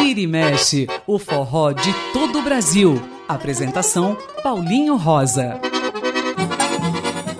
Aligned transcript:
Vira 0.00 0.20
e 0.20 0.26
mexe, 0.26 0.86
o 1.06 1.18
forró 1.18 1.72
de 1.72 1.92
todo 2.12 2.38
o 2.38 2.42
Brasil. 2.42 3.02
Apresentação 3.26 4.16
Paulinho 4.42 4.96
Rosa. 4.96 5.60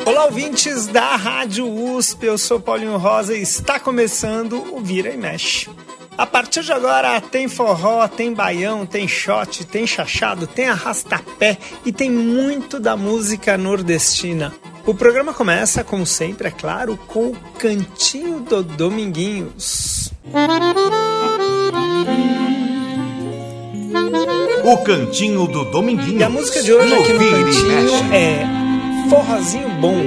Olá, 0.05 0.25
ouvintes 0.25 0.87
da 0.87 1.15
Rádio 1.17 1.67
USP, 1.67 2.27
eu 2.27 2.37
sou 2.37 2.59
Paulinho 2.59 2.97
Rosa 2.97 3.37
e 3.37 3.43
está 3.43 3.79
começando 3.79 4.55
o 4.75 4.81
Vira 4.81 5.11
e 5.11 5.17
Mexe. 5.17 5.71
A 6.17 6.27
partir 6.27 6.65
de 6.65 6.73
agora 6.73 7.21
tem 7.21 7.47
forró, 7.47 8.09
tem 8.09 8.35
baião, 8.35 8.85
tem 8.85 9.07
shot, 9.07 9.65
tem 9.65 9.87
chachado, 9.87 10.49
tem 10.49 10.67
arrastapé 10.67 11.57
e 11.87 11.93
tem 11.93 12.11
muito 12.11 12.81
da 12.81 12.97
música 12.97 13.57
nordestina. 13.57 14.53
O 14.89 14.95
programa 14.95 15.35
começa, 15.35 15.85
como 15.85 16.07
sempre, 16.07 16.49
é 16.49 16.51
claro, 16.51 16.97
com 16.97 17.27
o 17.27 17.37
Cantinho 17.59 18.41
do 18.41 18.63
Dominguinhos. 18.63 20.11
O 24.65 24.79
Cantinho 24.79 25.47
do 25.47 25.67
Dominguinhos. 25.67 26.19
E 26.19 26.25
a 26.25 26.31
música 26.31 26.63
de 26.63 26.73
hoje 26.73 26.95
aqui 26.95 27.13
no 27.13 27.19
Cantinho 27.19 28.15
é 28.15 29.11
Forrozinho 29.11 29.69
Bom. 29.79 29.99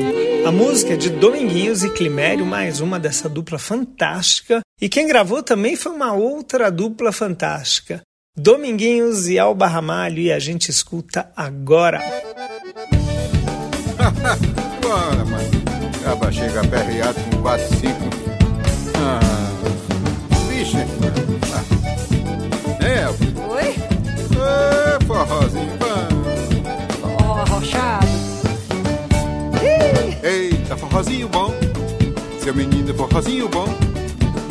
A 0.48 0.52
música 0.52 0.96
é 0.96 0.98
de 0.98 1.12
Dominguinhos 1.12 1.84
e 1.84 1.90
Climério, 1.92 2.44
mais 2.44 2.82
uma 2.82 3.00
dessa 3.00 3.30
dupla 3.30 3.60
fantástica. 3.60 4.62
E 4.82 4.90
quem 4.90 5.06
gravou 5.08 5.44
também 5.44 5.76
foi 5.76 5.92
uma 5.92 6.14
outra 6.14 6.72
dupla 6.72 7.12
fantástica. 7.12 8.02
Dominguinhos 8.36 9.28
e 9.28 9.38
Alba 9.38 9.68
Ramalho, 9.68 10.18
e 10.18 10.32
a 10.32 10.40
gente 10.40 10.70
escuta 10.70 11.32
agora. 11.36 12.02
Bora, 14.92 15.24
mano. 15.24 15.50
Acaba 16.02 16.30
chega 16.34 16.62
perreado 16.68 17.16
com 17.32 17.42
4, 17.44 17.66
5. 17.78 17.96
Ah, 18.98 19.20
bicho. 20.50 20.76
Ah. 21.54 21.64
É. 22.84 23.08
Oi? 23.08 23.76
É, 24.36 25.06
forrozinho, 25.06 25.78
vamos. 25.80 27.24
Ó, 27.24 27.40
arrochado. 27.40 28.06
Eita, 30.22 30.76
forrozinho 30.76 31.30
bom. 31.30 31.54
Seu 32.44 32.54
menino, 32.54 32.94
forrozinho 32.94 33.48
bom. 33.48 33.68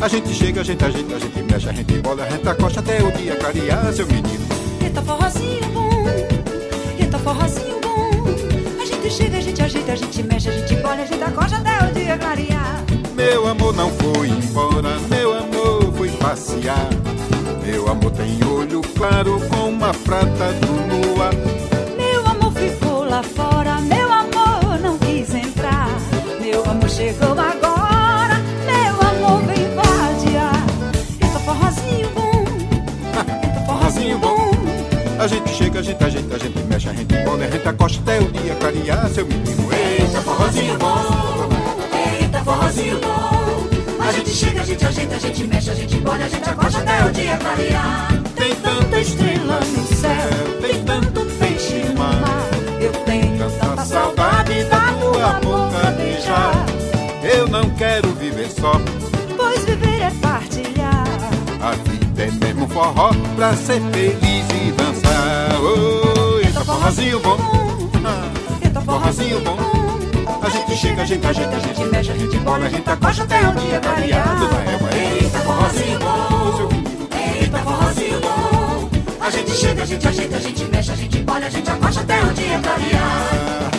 A 0.01 0.07
gente 0.07 0.33
chega, 0.33 0.61
a 0.61 0.63
gente 0.63 0.83
ajeita, 0.83 1.17
a 1.17 1.19
gente 1.19 1.43
mexe, 1.43 1.69
a 1.69 1.71
gente 1.71 1.99
bola, 1.99 2.23
a 2.23 2.29
gente 2.31 2.49
acosta 2.49 2.79
até 2.79 3.03
o 3.03 3.11
dia 3.11 3.35
clarear, 3.35 3.93
seu 3.93 4.07
menino. 4.07 4.43
Eita, 4.81 5.03
forrozinho 5.03 5.69
bom. 5.71 6.03
Eita, 6.99 7.19
forrozinho 7.19 7.75
bom. 7.75 7.80
Chega, 9.11 9.37
a 9.37 9.41
gente 9.41 9.61
ajeita, 9.61 9.91
a 9.91 9.95
gente 9.95 10.23
mexe, 10.23 10.49
a 10.49 10.51
gente 10.53 10.75
bola, 10.75 11.01
a 11.01 11.05
gente 11.05 11.21
acosta 11.23 11.57
até 11.57 11.85
o 11.85 11.93
dia 11.93 12.17
clarear. 12.17 12.83
Meu 13.13 13.47
amor 13.47 13.75
não 13.75 13.89
foi 13.91 14.29
embora, 14.29 14.97
meu 15.09 15.37
amor 15.37 15.93
foi 15.97 16.09
passear. 16.11 16.87
Meu 17.65 17.89
amor 17.89 18.11
tem 18.11 18.39
olho 18.47 18.81
claro 18.97 19.39
com 19.49 19.69
uma 19.69 19.93
prata 19.93 20.53
do 20.53 21.13
luar. 21.13 21.33
Meu 21.97 22.25
amor 22.25 22.53
ficou 22.53 23.03
lá 23.03 23.21
fora, 23.21 23.81
meu 23.81 24.11
amor 24.11 24.79
não 24.81 24.97
quis 24.97 25.35
entrar. 25.35 25.89
Meu 26.39 26.63
amor 26.63 26.89
chegou 26.89 27.31
agora, 27.31 27.70
até 37.99 38.19
o 38.19 38.31
dia 38.31 38.55
clarear, 38.55 39.09
seu 39.09 39.25
menino. 39.25 39.69
Eita, 39.73 40.21
forrozinho 40.21 40.77
bom. 40.77 41.49
Eita, 42.21 42.43
forrozinho 42.43 42.99
bom. 42.99 43.67
A 44.07 44.11
gente 44.11 44.29
chega, 44.29 44.61
a 44.61 44.65
gente 44.65 44.85
ajeita, 44.85 45.15
a 45.15 45.19
gente 45.19 45.43
mexe, 45.45 45.69
a 45.69 45.73
gente 45.75 45.97
bola, 45.97 46.17
a 46.25 46.27
gente 46.27 46.49
acosta 46.49 46.79
até 46.79 47.05
o 47.05 47.11
dia 47.11 47.37
clarear. 47.37 48.07
Tem 48.35 48.55
tanta 48.55 48.99
estrela 48.99 49.59
no 49.59 49.85
céu, 49.95 50.59
tem 50.61 50.83
tanto 50.83 51.21
peixe 51.37 51.83
no 51.85 51.99
mar. 51.99 52.49
Eu 52.81 52.91
tenho 53.05 53.49
tanta 53.59 53.85
saudade 53.85 54.63
da 54.65 54.93
tua 54.93 55.33
boca 55.39 55.91
beijar. 55.97 56.65
Eu 57.23 57.47
não 57.47 57.69
quero 57.71 58.09
viver 58.13 58.49
só, 58.49 58.73
Pois 59.37 59.63
viver 59.63 60.01
é 60.01 60.11
partilhar. 60.21 61.03
a 61.61 61.71
vida 61.89 62.23
é 62.23 62.31
mesmo 62.45 62.67
forró 62.67 63.11
pra 63.35 63.55
ser 63.55 63.79
feliz 63.91 64.45
e 64.49 64.71
dançar. 64.71 65.61
Oh, 65.61 66.39
eita, 66.39 66.65
forrozinho 66.65 67.19
bom. 67.19 67.37
Forrozinho 68.91 69.39
bom. 69.39 69.57
A 70.41 70.49
gente 70.49 70.75
chega, 70.75 71.01
a 71.01 71.05
gente 71.05 71.25
ajeita, 71.25 71.55
a 71.55 71.59
gente 71.59 71.85
mexe, 71.85 72.11
a 72.11 72.17
gente 72.17 72.37
bola, 72.39 72.65
a 72.65 72.69
gente 72.69 72.89
acosta 72.89 73.23
até 73.23 73.39
o 73.39 73.55
dia 73.55 73.79
clarear. 73.79 74.37
Dona 74.37 74.69
Elma, 74.69 74.89
eita, 74.93 75.39
forrozinho 75.39 75.99
bom. 75.99 76.69
Eita, 77.15 77.57
forrozinho 77.59 78.19
bom. 78.19 78.89
A 79.21 79.29
gente 79.29 79.51
chega, 79.51 79.83
a 79.83 79.85
gente 79.85 80.07
ajeita, 80.07 80.35
a 80.35 80.39
gente 80.41 80.65
mexe, 80.65 80.91
a 80.91 80.95
gente 80.95 81.19
bola, 81.19 81.45
a 81.45 81.49
gente 81.49 81.71
acosta 81.71 82.01
até 82.01 82.21
o 82.21 82.33
dia 82.33 82.59
clarear. 82.59 83.71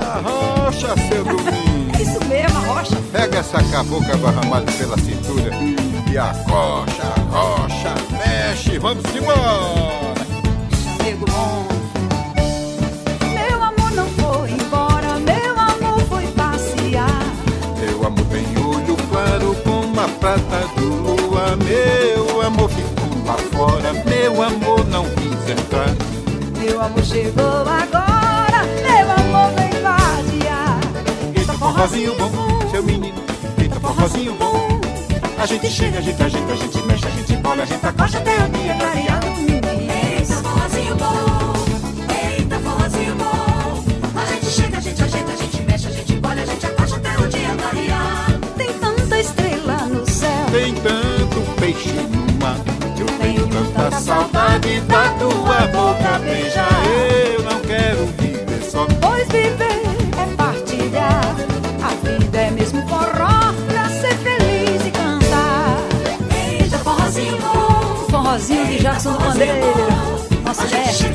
Arrocha, 0.00 0.94
seu 1.06 1.22
domingo. 1.22 1.98
É 1.98 2.02
isso 2.02 2.24
mesmo, 2.24 2.56
a 2.56 2.60
rocha. 2.60 2.96
Pega 3.12 3.38
essa 3.40 3.62
cabocla 3.64 4.16
barramada 4.16 4.72
pela 4.72 4.96
cintura 4.96 5.50
e 6.10 6.16
acocha, 6.16 7.02
arrocha, 7.30 7.94
mexe, 8.10 8.78
vamos 8.78 9.04
embora. 9.14 10.03
Meu 21.64 22.42
amor 22.42 22.70
ficou 22.70 23.24
lá 23.26 23.36
fora, 23.52 23.92
meu 24.04 24.42
amor 24.42 24.84
não 24.86 25.04
quis 25.04 25.48
entrar. 25.50 25.88
Meu 26.58 26.80
amor 26.80 27.04
chegou 27.04 27.44
agora, 27.44 28.64
meu 28.82 29.10
amor 29.10 29.50
vem 29.56 29.70
vadiar. 29.82 30.80
Eita, 31.34 31.52
forrozinho 31.54 32.14
bom, 32.16 32.70
seu 32.70 32.82
menino, 32.82 33.22
eita, 33.58 33.80
forrozinho 33.80 34.34
bom. 34.34 34.80
A 35.38 35.46
gente 35.46 35.70
chega, 35.70 35.98
a 35.98 36.02
gente 36.02 36.22
ajeita, 36.22 36.52
a 36.52 36.56
gente 36.56 36.82
mexe, 36.82 37.06
a 37.06 37.10
gente 37.10 37.36
bola, 37.36 37.62
a 37.62 37.66
gente 37.66 37.86
acosta 37.86 38.18
até 38.18 38.36
o 38.36 38.48
dia 38.48 38.74
clarear. 38.74 39.03
Tua 55.54 55.66
boca 55.68 56.18
beijar. 56.18 56.82
Eu 57.32 57.42
não 57.42 57.60
quero 57.60 58.06
viver 58.18 58.62
só. 58.62 58.86
Pois 59.00 59.26
viver 59.28 59.82
é 60.20 60.36
partilhar. 60.36 61.36
A 61.82 62.08
vida 62.08 62.38
é 62.38 62.50
mesmo 62.50 62.86
forró 62.88 63.52
pra 63.68 63.88
ser 63.88 64.16
feliz 64.16 64.86
e 64.86 64.90
cantar. 64.90 65.78
Eita, 66.50 66.78
forrozinho 66.78 67.38
bom. 67.38 68.06
Forrozinho 68.10 68.66
de 68.66 68.78
Jackson 68.78 69.12
do 69.12 69.18
Pandeiro. 69.18 69.54
Nosso 70.44 70.62
mestre. 70.62 71.08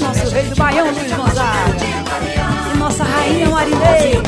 Nosso 0.00 0.30
rei 0.30 0.42
do 0.44 0.56
Baião, 0.56 0.90
Luiz 0.90 1.12
Gonzaga. 1.12 1.76
E 2.72 2.78
nossa 2.78 3.04
rainha 3.04 3.48
Marinês. 3.48 4.22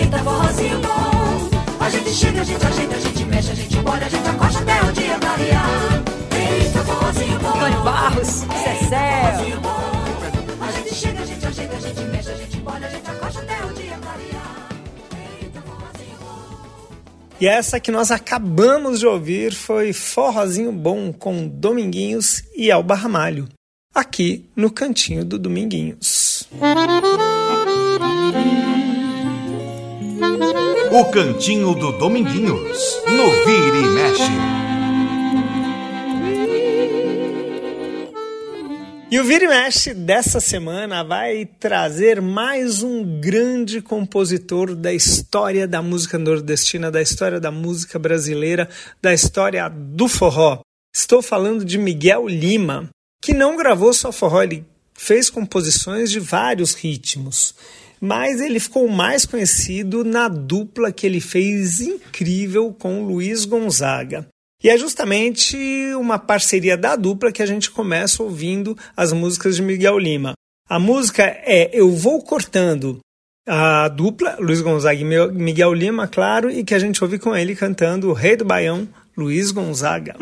Eita, 0.00 0.18
forrozinho 0.18 0.80
bom. 0.80 1.48
A 1.80 1.88
gente 1.88 2.10
chega, 2.10 2.40
a 2.40 2.44
gente 2.44 2.66
ajeita, 2.66 2.96
a 2.96 3.00
gente 3.00 3.24
mexe, 3.24 3.52
a 3.52 3.54
gente 3.54 3.76
bola, 3.78 3.96
a 3.98 4.08
gente 4.08 4.28
acosta 4.28 4.58
até 4.60 4.82
o 4.82 4.92
dia 4.92 5.18
clarear. 5.18 5.95
Antônio 7.66 7.82
Barros, 7.82 8.28
Cecel. 8.28 9.60
A 10.60 10.70
gente 10.70 10.94
chega, 10.94 11.20
a 11.20 11.26
gente 11.26 11.46
ajeita, 11.46 11.76
a 11.76 11.80
gente 11.80 12.00
mexe, 12.02 12.30
a 12.30 12.34
gente 12.36 12.56
bola, 12.58 12.78
a 12.78 12.88
gente 12.88 13.10
acosta 13.10 13.40
até 13.40 13.64
o 13.64 13.72
dia 13.72 13.98
clarear. 13.98 14.68
Eita, 15.42 15.60
forrozinho 15.62 16.16
bom. 16.20 16.38
E 17.40 17.48
essa 17.48 17.80
que 17.80 17.90
nós 17.90 18.12
acabamos 18.12 19.00
de 19.00 19.06
ouvir 19.06 19.52
foi 19.52 19.92
Forrozinho 19.92 20.70
Bom 20.70 21.12
com 21.12 21.48
Dominguinhos 21.48 22.44
e 22.54 22.70
Alba 22.70 22.94
Ramalho, 22.94 23.48
aqui 23.92 24.48
no 24.54 24.70
Cantinho 24.70 25.24
do 25.24 25.36
Dominguinhos. 25.36 26.48
O 30.92 31.04
Cantinho 31.06 31.74
do 31.74 31.98
Dominguinhos, 31.98 32.96
no 33.06 33.44
Vira 33.44 33.78
e 33.78 33.88
Mexe. 33.88 34.75
E 39.08 39.20
o 39.20 39.24
Vira 39.24 39.44
e 39.44 39.48
Mexe 39.48 39.94
dessa 39.94 40.40
semana 40.40 41.04
vai 41.04 41.46
trazer 41.60 42.20
mais 42.20 42.82
um 42.82 43.20
grande 43.20 43.80
compositor 43.80 44.74
da 44.74 44.92
história 44.92 45.68
da 45.68 45.80
música 45.80 46.18
nordestina, 46.18 46.90
da 46.90 47.00
história 47.00 47.38
da 47.38 47.52
música 47.52 48.00
brasileira, 48.00 48.68
da 49.00 49.14
história 49.14 49.68
do 49.68 50.08
forró. 50.08 50.58
Estou 50.92 51.22
falando 51.22 51.64
de 51.64 51.78
Miguel 51.78 52.26
Lima, 52.26 52.88
que 53.22 53.32
não 53.32 53.56
gravou 53.56 53.94
só 53.94 54.10
forró, 54.10 54.42
ele 54.42 54.64
fez 54.92 55.30
composições 55.30 56.10
de 56.10 56.18
vários 56.18 56.74
ritmos. 56.74 57.54
mas 58.00 58.40
ele 58.40 58.60
ficou 58.60 58.88
mais 58.88 59.24
conhecido 59.24 60.04
na 60.04 60.28
dupla 60.28 60.92
que 60.92 61.06
ele 61.06 61.20
fez 61.20 61.80
incrível 61.80 62.74
com 62.78 63.04
Luiz 63.04 63.44
Gonzaga. 63.44 64.26
E 64.62 64.70
é 64.70 64.78
justamente 64.78 65.56
uma 65.94 66.18
parceria 66.18 66.76
da 66.76 66.96
dupla 66.96 67.32
que 67.32 67.42
a 67.42 67.46
gente 67.46 67.70
começa 67.70 68.22
ouvindo 68.22 68.76
as 68.96 69.12
músicas 69.12 69.56
de 69.56 69.62
Miguel 69.62 69.98
Lima. 69.98 70.32
A 70.68 70.78
música 70.78 71.22
é 71.22 71.70
Eu 71.72 71.90
Vou 71.90 72.22
Cortando, 72.22 72.98
a 73.46 73.88
dupla, 73.88 74.36
Luiz 74.40 74.60
Gonzaga 74.60 75.00
e 75.00 75.04
Miguel 75.04 75.72
Lima, 75.72 76.08
claro, 76.08 76.50
e 76.50 76.64
que 76.64 76.74
a 76.74 76.78
gente 76.78 77.02
ouve 77.04 77.18
com 77.18 77.36
ele 77.36 77.54
cantando 77.54 78.08
o 78.08 78.12
Rei 78.12 78.36
do 78.36 78.44
Baião, 78.44 78.88
Luiz 79.16 79.52
Gonzaga. 79.52 80.16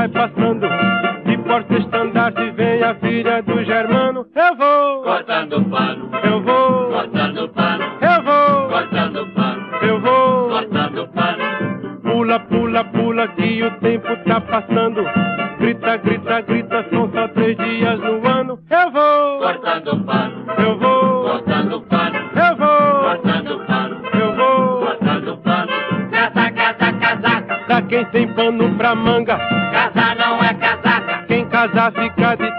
vai 0.00 0.08
passando. 0.08 0.66
De 1.26 1.36
porta 1.38 1.74
estandarte 1.74 2.50
vem 2.52 2.82
a 2.82 2.94
filha 2.94 3.42
do 3.42 3.62
germano. 3.64 4.26
Eu 4.34 4.56
vou 4.56 5.02
cortando 5.02 5.64
pano. 5.70 6.10
Eu 6.24 6.42
vou 6.42 6.90
cortando 6.90 7.48
pano. 7.50 7.84
Eu 8.00 8.22
vou 8.22 8.68
cortando 8.68 9.26
pano. 9.34 9.62
Eu 9.82 10.00
vou 10.00 10.48
cortando 10.48 11.08
pano. 11.08 12.00
Pula, 12.02 12.40
pula, 12.40 12.84
pula 12.84 13.28
que 13.28 13.62
o 13.62 13.70
tempo 13.80 14.16
tá 14.26 14.40
passando. 14.40 15.04
Grita, 15.58 15.96
grita, 15.98 16.40
grita, 16.40 16.86
são 16.90 17.10
só 17.12 17.28
três 17.28 17.56
dias 17.58 18.00
no 18.00 18.19
pano 28.40 28.74
pra 28.76 28.94
manga. 28.94 29.36
Casar 29.36 30.16
não 30.16 30.42
é 30.42 30.54
casaca. 30.54 31.24
Quem 31.28 31.44
casar 31.46 31.92
fica 31.92 32.36
de 32.36 32.49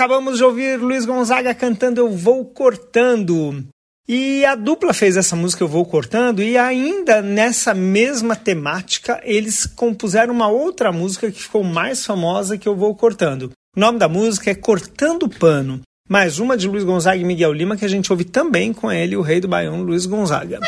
acabamos 0.00 0.38
de 0.38 0.44
ouvir 0.44 0.78
Luiz 0.78 1.04
Gonzaga 1.04 1.54
cantando 1.54 2.00
Eu 2.00 2.08
Vou 2.08 2.42
Cortando. 2.46 3.62
E 4.08 4.42
a 4.46 4.54
dupla 4.54 4.94
fez 4.94 5.14
essa 5.14 5.36
música 5.36 5.62
Eu 5.62 5.68
Vou 5.68 5.84
Cortando, 5.84 6.42
e 6.42 6.56
ainda 6.56 7.20
nessa 7.20 7.74
mesma 7.74 8.34
temática, 8.34 9.20
eles 9.22 9.66
compuseram 9.66 10.32
uma 10.32 10.48
outra 10.48 10.90
música 10.90 11.30
que 11.30 11.42
ficou 11.42 11.62
mais 11.62 12.02
famosa 12.02 12.56
que 12.56 12.66
Eu 12.66 12.74
Vou 12.74 12.94
Cortando. 12.94 13.50
O 13.76 13.80
nome 13.80 13.98
da 13.98 14.08
música 14.08 14.50
é 14.50 14.54
Cortando 14.54 15.28
Pano, 15.28 15.82
mais 16.08 16.38
uma 16.38 16.56
de 16.56 16.66
Luiz 16.66 16.82
Gonzaga 16.82 17.20
e 17.20 17.24
Miguel 17.24 17.52
Lima 17.52 17.76
que 17.76 17.84
a 17.84 17.88
gente 17.88 18.10
ouve 18.10 18.24
também 18.24 18.72
com 18.72 18.90
ele, 18.90 19.18
o 19.18 19.20
rei 19.20 19.38
do 19.38 19.48
Baião, 19.48 19.82
Luiz 19.82 20.06
Gonzaga. 20.06 20.60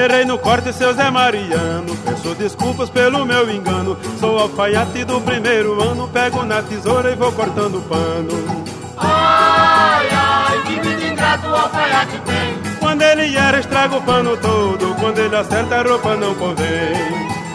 Errei 0.00 0.24
no 0.24 0.38
corte, 0.38 0.72
seu 0.72 0.94
Zé 0.94 1.10
Mariano. 1.10 1.94
Peço 1.96 2.34
desculpas 2.34 2.88
pelo 2.88 3.26
meu 3.26 3.50
engano. 3.50 3.98
Sou 4.18 4.38
alfaiate 4.38 5.04
do 5.04 5.20
primeiro 5.20 5.78
ano. 5.82 6.08
Pego 6.08 6.42
na 6.42 6.62
tesoura 6.62 7.10
e 7.10 7.16
vou 7.16 7.30
cortando 7.32 7.76
o 7.76 7.82
pano. 7.82 8.64
Ai, 8.96 10.08
ai, 10.10 10.62
que 10.62 10.80
vida 10.80 11.06
ingrato 11.06 11.46
o 11.48 11.54
alfaiate 11.54 12.18
tem. 12.20 12.76
Quando 12.78 13.02
ele 13.02 13.36
era, 13.36 13.60
estraga 13.60 13.96
o 13.96 14.02
pano 14.02 14.38
todo. 14.38 14.94
Quando 14.94 15.18
ele 15.18 15.36
acerta, 15.36 15.76
a 15.76 15.82
roupa 15.82 16.16
não 16.16 16.34
convém. 16.34 16.94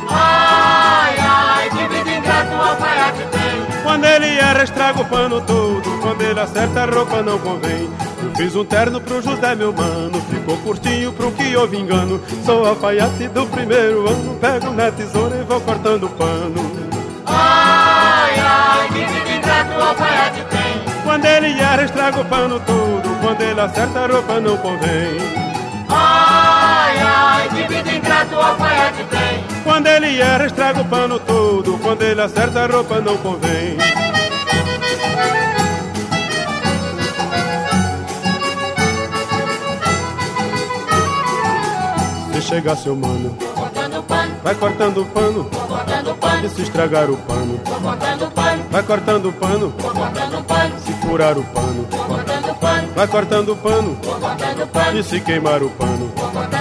Ai, 0.08 1.16
ai, 1.18 1.70
que 1.72 1.88
vida 1.88 2.12
ingrato 2.12 2.56
o 2.56 2.62
alfaiate 2.62 3.24
tem. 3.32 3.75
Quando 3.86 4.04
ele 4.04 4.40
erra, 4.40 4.64
estraga 4.64 5.00
o 5.00 5.06
pano 5.06 5.40
todo. 5.42 6.02
Quando 6.02 6.20
ele 6.24 6.40
acerta, 6.40 6.82
a 6.82 6.86
roupa 6.86 7.22
não 7.22 7.38
convém. 7.38 7.88
Fiz 8.36 8.56
um 8.56 8.66
terno 8.66 9.00
pro 9.00 9.22
José, 9.22 9.54
meu 9.54 9.72
mano, 9.72 10.20
ficou 10.28 10.58
curtinho 10.58 11.14
pro 11.14 11.32
que 11.32 11.56
houve 11.56 11.78
engano. 11.78 12.20
Sou 12.44 12.66
alfaiate 12.66 13.28
do 13.28 13.46
primeiro 13.46 14.10
ano, 14.10 14.40
pego 14.40 14.72
na 14.72 14.92
tesoura 14.92 15.38
e 15.38 15.44
vou 15.44 15.62
cortando 15.62 16.06
o 16.06 16.10
pano. 16.10 16.72
Ai, 17.28 18.34
ai, 18.40 18.88
que 18.88 19.06
vida 19.06 19.38
ingrato 19.38 19.72
o 19.78 19.84
alfaiate 19.84 20.46
tem. 20.50 21.04
Quando 21.04 21.26
ele 21.26 21.60
erra, 21.60 21.84
estraga 21.84 22.22
o 22.22 22.26
pano 22.26 22.60
todo, 22.62 23.22
quando 23.22 23.42
ele 23.42 23.62
acerta 23.62 24.00
a 24.00 24.08
roupa 24.08 24.40
não 24.40 24.58
convém. 24.58 25.18
Ai, 25.90 26.98
ai, 26.98 27.50
que 27.50 27.68
vida 27.72 27.92
ingrato 27.92 28.36
o 28.36 28.42
alfaiate. 28.42 28.95
Quando 29.64 29.88
ele 29.88 30.20
erra, 30.20 30.46
estraga 30.46 30.82
o 30.82 30.86
pano 30.86 31.20
todo, 31.20 31.78
quando 31.80 32.02
ele 32.02 32.22
acerta 32.22 32.64
a 32.64 32.68
roupa 32.68 33.00
não 33.00 33.18
convém. 33.18 33.78
chegar 42.46 42.78
seu 42.78 42.96
mano. 42.96 43.36
Vai 44.44 44.56
cortando 44.56 45.02
o 45.02 45.06
pano. 45.06 45.50
E 46.44 46.50
se 46.50 46.62
estragar 46.62 47.10
o 47.10 47.18
pano. 47.18 47.60
Vai 48.72 48.84
cortando 48.84 49.30
o 49.30 49.34
pano. 49.34 49.74
Se 50.86 50.94
furar 50.94 51.38
o 51.38 51.44
pano. 51.44 51.88
Vai 52.96 53.08
cortando 53.08 53.54
o 53.54 53.58
pano. 53.58 53.98
E 54.94 55.04
se 55.04 55.20
queimar 55.20 55.64
o 55.64 55.70
pano. 55.72 55.95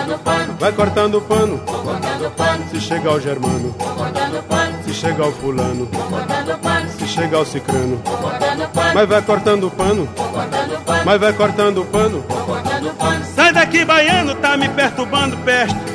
Cortando 0.04 0.18
pano. 0.18 0.56
Vai 0.60 0.72
cortando 0.72 1.14
o 1.14 1.20
pano. 1.22 1.58
Cortando 1.58 2.30
pano. 2.36 2.64
Se 2.70 2.80
chegar 2.80 3.12
o 3.14 3.20
germano. 3.20 3.74
Cortando 3.78 4.42
pano. 4.46 4.84
Se 4.84 4.94
chegar 4.94 5.26
o 5.26 5.32
fulano. 5.32 5.86
Cortando 5.86 6.58
pano. 6.58 6.90
Se 6.90 7.06
chegar 7.06 7.40
o 7.40 7.44
cicrano. 7.46 7.96
Cortando 8.04 8.68
pano. 8.68 8.94
Mas 8.94 9.08
vai 9.08 9.22
cortando 9.22 9.66
o 9.66 9.70
pano. 9.70 10.06
Cortando 10.14 10.84
pano. 10.84 11.04
Mas 11.06 11.20
vai 11.20 11.32
cortando 11.32 11.78
o 11.80 11.86
pano. 11.86 12.22
Cortando 12.22 12.94
pano. 12.98 13.24
Sai 13.34 13.52
daqui, 13.52 13.84
baiano, 13.84 14.34
tá 14.34 14.56
me 14.56 14.68
perturbando, 14.68 15.36
peste. 15.38 15.93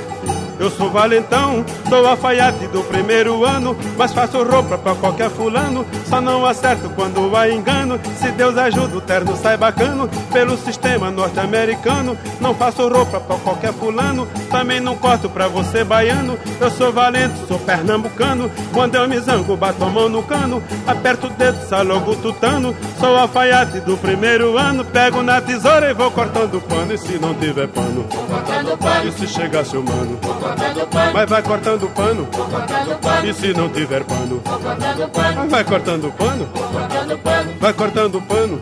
Eu 0.59 0.69
sou 0.69 0.89
valentão, 0.89 1.63
sou 1.87 2.05
alfaiate 2.05 2.67
do 2.67 2.83
primeiro 2.83 3.45
ano, 3.45 3.75
mas 3.97 4.11
faço 4.11 4.43
roupa 4.43 4.77
pra 4.77 4.93
qualquer 4.93 5.29
fulano. 5.29 5.85
Só 6.05 6.19
não 6.19 6.45
acerto 6.45 6.89
quando 6.89 7.35
há 7.35 7.49
engano. 7.49 7.97
Se 8.17 8.29
Deus 8.31 8.57
ajuda, 8.57 8.97
o 8.97 9.01
terno 9.01 9.37
sai 9.37 9.55
bacano. 9.55 10.09
Pelo 10.33 10.57
sistema 10.57 11.09
norte-americano, 11.09 12.17
não 12.41 12.53
faço 12.53 12.87
roupa 12.89 13.21
pra 13.21 13.37
qualquer 13.37 13.73
fulano. 13.73 14.27
Também 14.51 14.81
não 14.81 14.97
corto 14.97 15.29
pra 15.29 15.47
você 15.47 15.83
baiano. 15.83 16.37
Eu 16.59 16.69
sou 16.71 16.91
valente, 16.91 17.35
sou 17.47 17.57
pernambucano. 17.59 18.51
Quando 18.73 18.95
eu 18.95 19.07
me 19.07 19.17
zango, 19.19 19.55
bato 19.55 19.83
a 19.83 19.87
mão 19.87 20.09
no 20.09 20.21
cano. 20.23 20.61
Aperto 20.85 21.27
o 21.27 21.29
dedo, 21.29 21.57
sai 21.69 21.85
logo 21.85 22.15
tutano. 22.15 22.75
Sou 22.99 23.15
alfaiate 23.15 23.79
do 23.79 23.95
primeiro 23.97 24.57
ano. 24.57 24.83
Pego 24.83 25.21
na 25.21 25.39
tesoura 25.39 25.89
e 25.89 25.93
vou 25.93 26.11
cortando 26.11 26.59
pano. 26.61 26.93
E 26.93 26.97
se 26.97 27.17
não 27.17 27.33
tiver 27.33 27.67
pano, 27.69 28.05
Vou 28.09 28.23
cortando 28.25 28.77
pano, 28.77 29.07
e 29.07 29.11
se 29.13 29.27
chegasse 29.27 29.77
o 29.77 29.83
mano, 29.83 30.19
vou 30.21 30.33
pano, 30.55 31.13
mas 31.13 31.29
vai 31.29 31.43
cortando 31.43 31.83
o 31.83 31.89
pano. 31.89 32.27
pano, 32.27 33.27
E 33.27 33.33
se 33.33 33.53
não 33.53 33.69
tiver 33.69 34.03
pano, 34.03 34.41
pano, 34.41 35.35
mas 35.35 35.49
vai 35.49 35.63
cortando 35.63 36.07
o 36.07 36.11
pano. 36.11 36.45
vou 36.45 36.69
cortando 36.73 37.17
pano, 37.17 37.59
Vai 37.59 37.73
cortando 37.73 38.15
o 38.15 38.21
pano. 38.21 38.61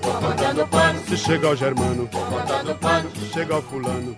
Se 1.07 1.17
chegar 1.17 1.49
o 1.49 1.55
germano, 1.55 2.09
se 3.19 3.33
chegar 3.33 3.57
o 3.57 3.61
fulano, 3.61 4.15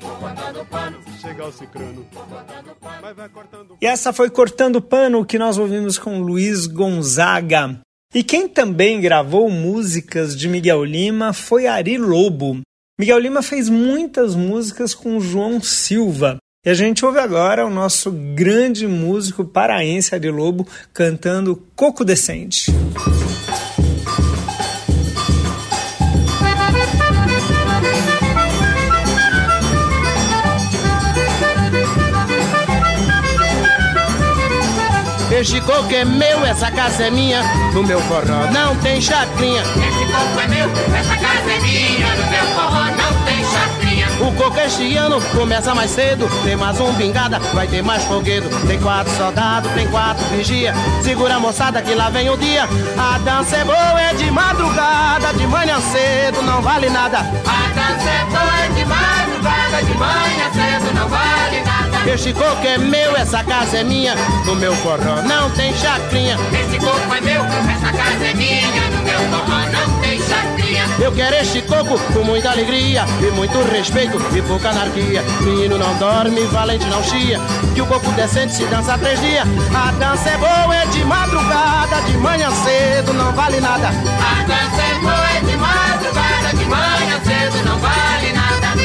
se 1.11 1.21
chegar 1.21 1.47
o 1.47 1.51
cicrano, 1.51 2.05
mas 3.01 3.15
vai 3.15 3.29
cortando 3.29 3.77
E 3.81 3.85
essa 3.85 4.11
foi 4.11 4.29
Cortando 4.29 4.81
Pano 4.81 5.25
que 5.25 5.37
nós 5.37 5.57
ouvimos 5.57 5.97
com 5.97 6.19
Luiz 6.19 6.65
Gonzaga. 6.65 7.79
E 8.13 8.23
quem 8.23 8.47
também 8.47 8.99
gravou 8.99 9.49
músicas 9.51 10.35
de 10.35 10.47
Miguel 10.47 10.83
Lima 10.83 11.31
foi 11.31 11.67
Ari 11.67 11.97
Lobo. 11.97 12.61
Miguel 12.99 13.19
Lima 13.19 13.41
fez 13.41 13.69
muitas 13.69 14.35
músicas 14.35 14.93
com 14.93 15.19
João 15.19 15.61
Silva. 15.61 16.37
E 16.69 16.71
a 16.71 16.75
gente 16.75 17.03
ouve 17.03 17.17
agora 17.17 17.65
o 17.65 17.69
nosso 17.71 18.11
grande 18.11 18.87
músico 18.87 19.43
paraense 19.43 20.13
Ari 20.13 20.29
Lobo 20.29 20.67
cantando 20.93 21.59
Coco 21.75 22.05
Decente. 22.05 22.71
Este 35.31 35.61
coco 35.61 35.91
é 35.91 36.05
meu, 36.05 36.45
essa 36.45 36.69
casa 36.69 37.05
é 37.05 37.09
minha. 37.09 37.41
No 37.73 37.81
meu 37.81 37.99
forró 38.01 38.45
não 38.53 38.75
tem 38.75 39.01
chacrinha. 39.01 39.61
Esse 39.61 40.11
coco 40.11 40.39
é 40.39 40.47
meu, 40.47 40.69
essa 40.95 41.17
casa 41.17 41.51
é 41.51 41.59
minha, 41.61 42.15
no 42.15 42.29
meu 42.29 42.45
forró 42.53 42.85
não. 42.91 42.98
O 44.19 44.31
coco 44.33 44.59
este 44.59 44.97
ano 44.97 45.21
começa 45.35 45.73
mais 45.73 45.91
cedo. 45.91 46.29
Tem 46.43 46.55
mais 46.55 46.79
um 46.79 46.93
pingada, 46.95 47.39
vai 47.53 47.67
ter 47.67 47.81
mais 47.81 48.03
foguedo. 48.03 48.49
Tem 48.67 48.79
quatro 48.79 49.11
soldados, 49.15 49.71
tem 49.71 49.87
quatro 49.87 50.23
vigia. 50.27 50.73
Segura 51.01 51.35
a 51.35 51.39
moçada 51.39 51.81
que 51.81 51.95
lá 51.95 52.09
vem 52.09 52.29
o 52.29 52.37
dia. 52.37 52.67
A 52.97 53.17
dança 53.19 53.55
é 53.55 53.63
boa, 53.63 54.01
é 54.01 54.13
de 54.13 54.29
madrugada, 54.29 55.33
de 55.33 55.47
manhã 55.47 55.79
cedo, 55.79 56.41
não 56.41 56.61
vale 56.61 56.89
nada. 56.89 57.19
A 57.19 57.67
dança 57.73 58.09
é 58.09 58.25
boa 58.25 58.75
de 58.75 58.85
madrugada, 58.85 59.83
de 59.83 59.93
manhã 59.97 60.51
cedo, 60.53 60.93
não 60.93 61.07
vale 61.07 61.61
nada. 61.61 62.11
Este 62.11 62.33
coco 62.33 62.65
é 62.65 62.77
meu, 62.77 63.15
essa 63.15 63.43
casa 63.43 63.77
é 63.77 63.83
minha. 63.83 64.15
No 64.45 64.55
meu 64.55 64.75
forró 64.77 65.21
não 65.23 65.49
tem 65.51 65.73
chacrinha. 65.75 66.37
Esse 66.51 66.77
coco 66.79 67.13
é 67.13 67.21
meu, 67.21 67.41
essa 67.43 67.91
casa 67.91 68.25
é 68.25 68.33
minha, 68.33 68.89
no 68.89 69.03
meu 69.03 69.19
forró 69.29 69.59
não 69.59 69.69
tem 69.69 69.71
chacrinha. 69.71 70.08
Eu 71.01 71.13
quero 71.13 71.35
este 71.37 71.61
coco 71.61 71.97
com 72.13 72.23
muita 72.23 72.51
alegria 72.51 73.05
e 73.21 73.31
muito 73.31 73.57
respeito 73.71 74.17
e 74.35 74.41
pouca 74.41 74.69
anarquia. 74.69 75.23
Menino 75.41 75.77
não 75.77 75.95
dorme, 75.97 76.41
valente 76.47 76.85
não 76.87 77.01
chia. 77.03 77.39
Que 77.73 77.81
o 77.81 77.85
coco 77.85 78.11
decente 78.11 78.53
se 78.53 78.65
dança 78.65 78.97
três 78.97 79.19
dias. 79.21 79.47
A 79.73 79.91
dança 79.93 80.29
é 80.29 80.37
boa, 80.37 80.75
é 80.75 80.85
de 80.87 81.03
madrugada, 81.05 82.01
de 82.01 82.17
manhã 82.17 82.51
cedo, 82.51 83.13
não 83.13 83.31
vale 83.31 83.61
nada. 83.61 83.87
A 83.87 84.43
dança 84.43 84.81
é 84.81 84.99
boa 84.99 85.29
é 85.37 85.39
de 85.39 85.57
madrugada, 85.57 86.57
de 86.57 86.65
manhã 86.65 87.19
cedo, 87.23 87.65
não 87.65 87.79
vale 87.79 88.33
nada. 88.33 88.78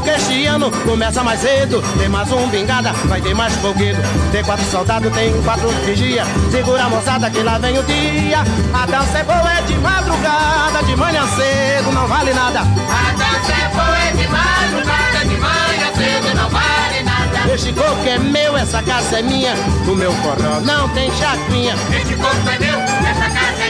O 0.00 0.02
coco 0.02 0.16
este 0.16 0.46
ano 0.46 0.70
começa 0.70 1.22
mais 1.22 1.40
cedo. 1.40 1.82
Tem 1.98 2.08
mais 2.08 2.32
um 2.32 2.48
bingada, 2.48 2.90
vai 3.04 3.20
ter 3.20 3.34
mais 3.34 3.54
foguedo. 3.56 4.00
Tem 4.32 4.42
quatro 4.42 4.64
soldados, 4.70 5.12
tem 5.12 5.30
quatro 5.42 5.68
vigia. 5.84 6.24
Segura 6.50 6.84
a 6.84 6.88
moçada 6.88 7.30
que 7.30 7.42
lá 7.42 7.58
vem 7.58 7.78
o 7.78 7.82
dia. 7.82 8.38
A 8.72 8.86
dança 8.86 9.18
é 9.18 9.24
boa, 9.24 9.52
é 9.52 9.60
de 9.60 9.74
madrugada, 9.74 10.82
de 10.86 10.96
manhã 10.96 11.22
cedo, 11.36 11.92
não 11.92 12.06
vale 12.08 12.32
nada. 12.32 12.60
A 12.60 13.12
dança 13.12 13.52
é 13.52 13.68
boa 13.68 13.98
é 13.98 14.12
de 14.12 14.28
madrugada, 14.28 15.18
de 15.28 15.36
manhã 15.36 15.92
cedo, 15.94 16.34
não 16.34 16.48
vale 16.48 17.02
nada. 17.02 17.52
Este 17.52 17.72
coco 17.74 18.08
é 18.08 18.18
meu, 18.18 18.56
essa 18.56 18.82
casa 18.82 19.18
é 19.18 19.22
minha. 19.22 19.54
No 19.84 19.94
meu 19.94 20.12
forró 20.14 20.60
não 20.62 20.88
tem 20.94 21.10
chacrinha. 21.12 21.74
Esse 21.94 22.14
coco 22.14 22.48
é 22.48 22.58
meu, 22.58 22.78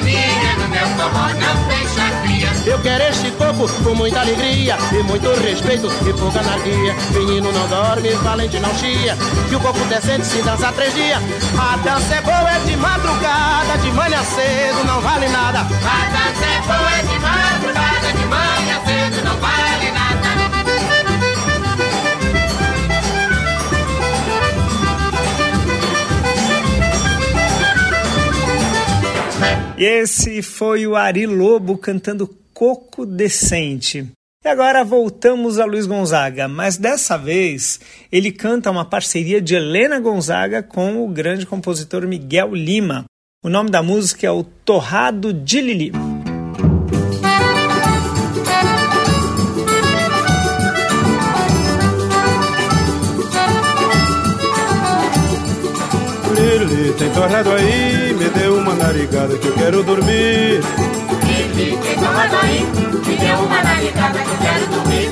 minha, 0.03 0.57
no 0.57 0.69
meu 0.69 0.87
forró 0.97 1.29
não 1.35 1.71
chacrinha. 1.95 2.51
Eu 2.67 2.79
quero 2.81 3.05
este 3.05 3.31
coco 3.33 3.69
com 3.83 3.95
muita 3.95 4.21
alegria 4.21 4.77
e 4.93 5.03
muito 5.03 5.29
respeito 5.41 5.89
e 6.09 6.13
pouca 6.13 6.41
anarquia. 6.41 6.95
Menino 7.13 7.53
não 7.53 7.69
dorme, 7.69 8.11
valente 8.23 8.59
não 8.61 8.75
chia. 8.75 9.17
Que 9.49 9.57
o 9.57 9.61
coco 9.61 9.85
decente 9.87 10.27
se 10.27 10.43
dança 10.43 10.73
três 10.73 10.95
dias. 10.95 11.21
A 11.59 11.77
dança 11.79 12.15
é 12.15 12.23
boa, 12.23 12.51
é 12.51 12.59
de 12.61 12.77
madrugada, 12.77 13.79
de 13.79 13.91
manhã 13.93 14.23
cedo, 14.23 14.85
não 14.87 15.01
vale 15.01 15.29
nada. 15.29 15.61
A 15.61 15.65
dança 15.65 16.45
é 16.45 16.61
boa 16.67 16.91
é 16.99 17.03
de 17.03 17.19
madrugada, 17.19 18.13
de 18.13 18.25
manhã 18.27 18.50
E 29.81 29.83
esse 29.83 30.43
foi 30.43 30.87
o 30.87 30.95
Ari 30.95 31.25
Lobo 31.25 31.79
cantando 31.79 32.29
Coco 32.53 33.07
Decente. 33.07 34.07
E 34.45 34.47
agora 34.47 34.85
voltamos 34.85 35.59
a 35.59 35.65
Luiz 35.65 35.87
Gonzaga, 35.87 36.47
mas 36.47 36.77
dessa 36.77 37.17
vez 37.17 37.81
ele 38.13 38.31
canta 38.31 38.71
uma 38.71 38.85
parceria 38.85 39.41
de 39.41 39.55
Helena 39.55 39.99
Gonzaga 39.99 40.63
com 40.63 41.03
o 41.03 41.09
grande 41.09 41.47
compositor 41.47 42.07
Miguel 42.07 42.55
Lima. 42.55 43.07
O 43.43 43.49
nome 43.49 43.71
da 43.71 43.83
música 43.83 44.27
é 44.27 44.31
o 44.31 44.45
Torrado 44.45 45.33
de 45.33 45.63
Lili. 45.63 45.93
Lili, 56.35 56.93
tem 56.99 57.11
torrado 57.15 57.51
aí, 57.51 58.10
deu 58.31 58.57
uma 58.57 58.75
narigada 58.75 59.37
que 59.37 59.47
eu 59.47 59.55
quero 59.55 59.83
dormir. 59.83 60.61
Tomado 62.01 62.37
aí, 62.43 62.67
me 63.07 63.17
deu 63.17 63.39
uma 63.39 63.63
narigada 63.63 64.19
que 64.19 64.31
eu 64.31 64.37
quero 64.39 64.67
dormir. 64.67 65.11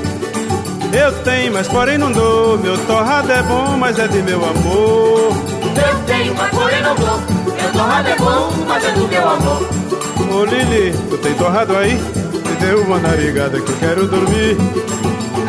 Eu 0.93 1.13
tenho, 1.23 1.53
mas 1.53 1.69
porém 1.69 1.99
não 1.99 2.11
dou. 2.13 2.59
Meu 2.59 2.79
torrado 2.87 3.31
é 3.31 3.43
bom, 3.43 3.77
mas 3.77 3.99
é 3.99 4.09
de 4.09 4.23
meu 4.23 4.45
amor. 4.45 5.33
Eu 5.77 5.99
tenho, 6.07 6.35
mas 6.35 6.51
porém 6.51 6.83
não 6.83 6.95
dou. 6.95 7.21
Meu 7.61 7.73
torrado 7.73 8.09
é 8.09 8.17
bom, 8.17 8.51
mas 8.67 8.85
é 8.85 8.91
do 8.93 9.09
meu 9.09 9.29
amor. 9.29 9.69
Ô 10.33 10.45
Lili, 10.45 10.93
tu 11.11 11.19
tem 11.19 11.35
torrado 11.35 11.77
aí? 11.77 11.95
Me 11.95 12.57
deu 12.61 12.83
uma 12.83 12.99
narigada 12.99 13.61
que 13.61 13.71
eu 13.71 13.77
quero 13.79 14.07
dormir. 14.07 14.57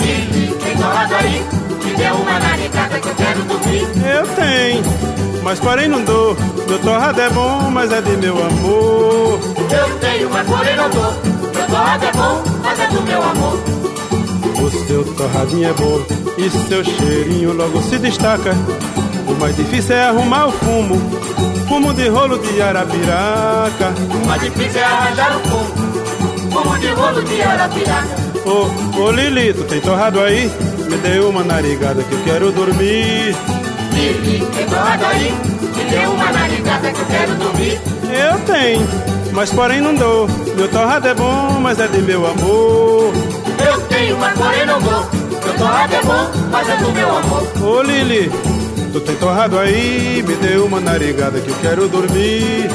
Lili, 0.02 0.54
tem 0.56 0.76
tomado 0.78 1.16
aí, 1.16 1.46
me 1.84 1.92
deu 1.96 2.16
uma 2.16 2.40
narigada 2.40 3.00
que 3.00 3.08
eu 3.08 3.16
quero 3.16 3.44
dormir. 3.44 3.88
Eu 4.06 4.28
tenho, 4.36 4.84
mas 5.44 5.60
porém 5.60 5.88
não 5.88 6.04
dou. 6.04 6.36
Meu 6.68 6.80
torrado 6.80 7.20
é 7.20 7.30
bom, 7.30 7.70
mas 7.72 7.92
é 7.92 8.02
de 8.02 8.18
meu 8.18 8.38
amor. 8.38 9.40
Eu 9.72 10.00
tenho, 10.00 10.30
mas 10.30 10.48
porém 10.48 10.76
não 10.76 10.90
dou. 10.90 11.14
Meu 11.54 11.68
torrado 11.68 12.06
é 12.06 12.12
bom, 12.12 12.44
mas 12.64 12.80
é 12.80 12.88
do 12.88 13.02
meu 13.02 13.24
amor. 13.24 13.60
O 14.62 14.70
seu 14.88 15.04
torradinho 15.16 15.70
é 15.70 15.74
bom 15.74 16.02
e 16.38 16.50
seu 16.50 16.84
cheirinho 16.84 17.54
logo 17.54 17.82
se 17.82 17.98
destaca. 17.98 18.54
O 19.28 19.34
mais 19.40 19.56
difícil 19.56 19.96
é 19.96 20.08
arrumar 20.08 20.48
o 20.48 20.52
fumo, 20.52 21.00
fumo 21.68 21.94
de 21.94 22.08
rolo 22.10 22.38
de 22.40 22.62
arapiraca. 22.62 23.94
O 24.14 24.28
mais 24.28 24.42
difícil 24.42 24.82
é 24.82 24.84
arranjar 24.84 25.38
o 25.38 25.40
fumo, 25.42 26.52
fumo 26.52 26.78
de 26.78 26.88
rolo 26.88 27.24
de 27.24 27.42
arapiraca. 27.42 28.30
Ô, 28.46 29.02
ô 29.02 29.12
Lili, 29.12 29.54
tu 29.54 29.64
tem 29.64 29.80
torrado 29.80 30.20
aí? 30.20 30.52
Me 30.90 30.98
deu 30.98 31.30
uma 31.30 31.44
narigada 31.44 32.04
que 32.04 32.12
eu 32.12 32.24
quero 32.24 32.52
dormir. 32.52 33.36
Lili, 34.00 34.46
tem 34.56 34.66
torrado 34.66 35.06
aí, 35.06 35.34
me 35.76 35.92
deu 35.92 36.12
uma 36.12 36.32
narigada 36.32 36.90
que 36.90 37.00
eu 37.00 37.06
quero 37.06 37.36
dormir. 37.36 37.82
Eu 38.04 38.40
tenho, 38.46 38.88
mas 39.34 39.52
porém 39.52 39.82
não 39.82 39.94
dou. 39.94 40.26
Meu 40.56 40.70
torrado 40.70 41.06
é 41.06 41.14
bom, 41.14 41.60
mas 41.60 41.78
é 41.80 41.88
de 41.88 42.02
meu 42.02 42.26
amor. 42.26 43.14
Eu 43.68 43.82
tenho, 43.90 44.18
mas 44.18 44.38
porém 44.38 44.66
não 44.66 44.82
dou. 44.82 45.06
Meu 45.44 45.54
torrado 45.58 45.94
é 45.94 46.02
bom, 46.02 46.32
mas 46.50 46.70
é 46.70 46.78
do 46.78 46.92
meu 46.94 47.18
amor. 47.18 47.48
Ô 47.62 47.82
Lili, 47.82 48.32
tu 48.94 49.02
tem 49.02 49.16
torrado 49.18 49.60
aí? 49.60 50.24
Me 50.26 50.36
deu 50.36 50.66
uma 50.66 50.80
narigada 50.80 51.42
que 51.42 51.50
eu 51.50 51.56
quero 51.62 51.90
dormir. 51.90 52.70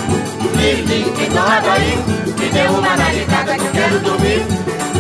Lili, 0.57 1.11
tem 1.17 1.31
torrado 1.31 1.71
aí, 1.71 1.99
me 2.39 2.49
dê 2.51 2.69
uma 2.69 2.97
narigada 2.97 3.55
que 3.55 3.65
eu 3.65 3.73
quero 3.73 3.99
dormir. 4.01 4.43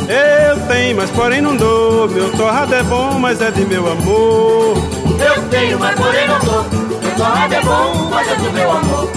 Eu 0.09 0.61
tenho, 0.69 0.97
mas 0.97 1.11
porém 1.11 1.43
não 1.43 1.54
dou. 1.54 2.09
Meu 2.09 2.31
torrado 2.33 2.75
é 2.75 2.83
bom, 2.83 3.19
mas 3.19 3.43
é 3.43 3.50
de 3.50 3.66
meu 3.66 3.87
amor. 3.93 4.94
Eu 5.18 5.42
tenho, 5.50 5.78
mas 5.78 5.94
porém 5.94 6.28
não 6.28 6.38
dou. 6.40 6.64
Meu 7.00 7.11
torrado 7.16 7.54
é 7.54 7.61
bom, 7.61 8.09
mas 8.11 8.28
é 8.28 8.37
do 8.37 8.52
meu 8.52 8.71
amor. 8.71 9.11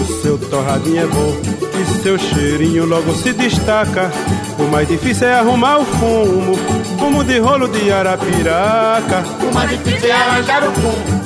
O 0.00 0.22
seu 0.22 0.38
torradinho 0.38 1.02
é 1.02 1.06
bom 1.06 1.36
e 1.80 2.02
seu 2.02 2.18
cheirinho 2.18 2.86
logo 2.86 3.14
se 3.14 3.32
destaca. 3.32 4.10
O 4.58 4.64
mais 4.64 4.86
difícil 4.88 5.26
é 5.26 5.34
arrumar 5.34 5.78
o 5.78 5.84
fumo, 5.84 6.56
fumo 6.98 7.24
de 7.24 7.38
rolo 7.38 7.68
de 7.68 7.90
arapiraca. 7.90 9.24
O 9.40 9.54
mais 9.54 9.70
difícil 9.70 10.08
é 10.08 10.12
arranjar 10.12 10.68
o 10.68 10.72
fumo, 10.72 11.22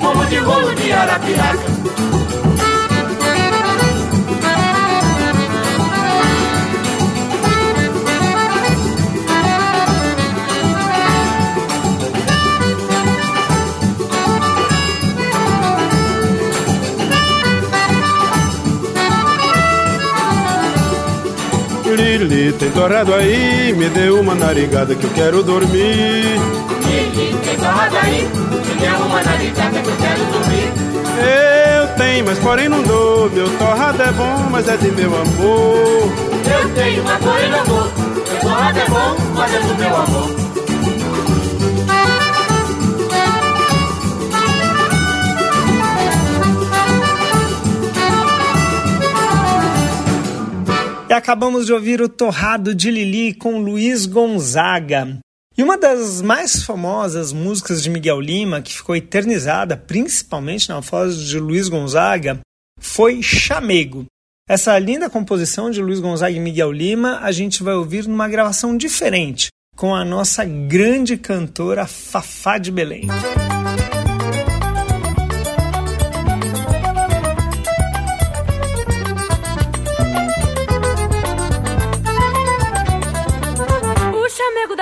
fumo 0.00 0.26
de 0.26 0.36
rolo 0.36 0.74
de 0.74 0.92
arapiraca. 0.92 2.09
Lili, 22.00 22.50
tem 22.54 22.70
torrado 22.70 23.14
aí, 23.14 23.74
me 23.76 23.86
dê 23.90 24.08
uma 24.08 24.34
narigada 24.34 24.94
que 24.94 25.04
eu 25.04 25.10
quero 25.10 25.42
dormir. 25.42 26.40
Lili, 26.86 27.36
tem 27.44 27.56
torrado 27.56 27.96
aí, 27.98 28.22
me 28.24 28.74
dê 28.80 28.86
uma 28.88 29.22
narigada 29.22 29.82
que 29.82 29.88
eu 29.88 29.96
quero 29.96 30.24
dormir. 30.32 30.72
Eu 31.76 31.88
tenho, 31.98 32.24
mas 32.24 32.38
porém 32.38 32.70
não 32.70 32.82
dou. 32.82 33.28
Meu 33.28 33.50
torrado 33.58 34.02
é 34.02 34.12
bom, 34.12 34.48
mas 34.50 34.66
é 34.66 34.78
de 34.78 34.90
meu 34.92 35.14
amor. 35.14 36.12
Eu 36.50 36.74
tenho, 36.74 37.04
mas 37.04 37.22
porém 37.22 37.50
não 37.50 37.64
dou. 37.66 37.92
Meu 38.14 38.40
torrado 38.40 38.78
é 38.78 38.86
bom, 38.88 39.16
mas 39.34 39.54
é 39.54 39.58
do 39.58 39.74
meu 39.74 39.96
amor. 39.96 40.39
E 51.10 51.12
acabamos 51.12 51.66
de 51.66 51.72
ouvir 51.72 52.00
o 52.00 52.08
Torrado 52.08 52.72
de 52.72 52.88
Lili 52.88 53.34
com 53.34 53.58
Luiz 53.58 54.06
Gonzaga. 54.06 55.18
E 55.58 55.60
uma 55.60 55.76
das 55.76 56.22
mais 56.22 56.62
famosas 56.62 57.32
músicas 57.32 57.82
de 57.82 57.90
Miguel 57.90 58.20
Lima, 58.20 58.62
que 58.62 58.72
ficou 58.72 58.94
eternizada 58.94 59.76
principalmente 59.76 60.68
na 60.68 60.78
voz 60.78 61.18
de 61.18 61.36
Luiz 61.36 61.68
Gonzaga, 61.68 62.38
foi 62.78 63.24
Chamego. 63.24 64.06
Essa 64.48 64.78
linda 64.78 65.10
composição 65.10 65.68
de 65.68 65.82
Luiz 65.82 65.98
Gonzaga 65.98 66.36
e 66.36 66.38
Miguel 66.38 66.70
Lima 66.70 67.18
a 67.22 67.32
gente 67.32 67.64
vai 67.64 67.74
ouvir 67.74 68.06
numa 68.06 68.28
gravação 68.28 68.76
diferente, 68.76 69.48
com 69.74 69.92
a 69.92 70.04
nossa 70.04 70.44
grande 70.44 71.16
cantora 71.16 71.88
Fafá 71.88 72.56
de 72.56 72.70
Belém. 72.70 73.08
chamego 73.08 73.99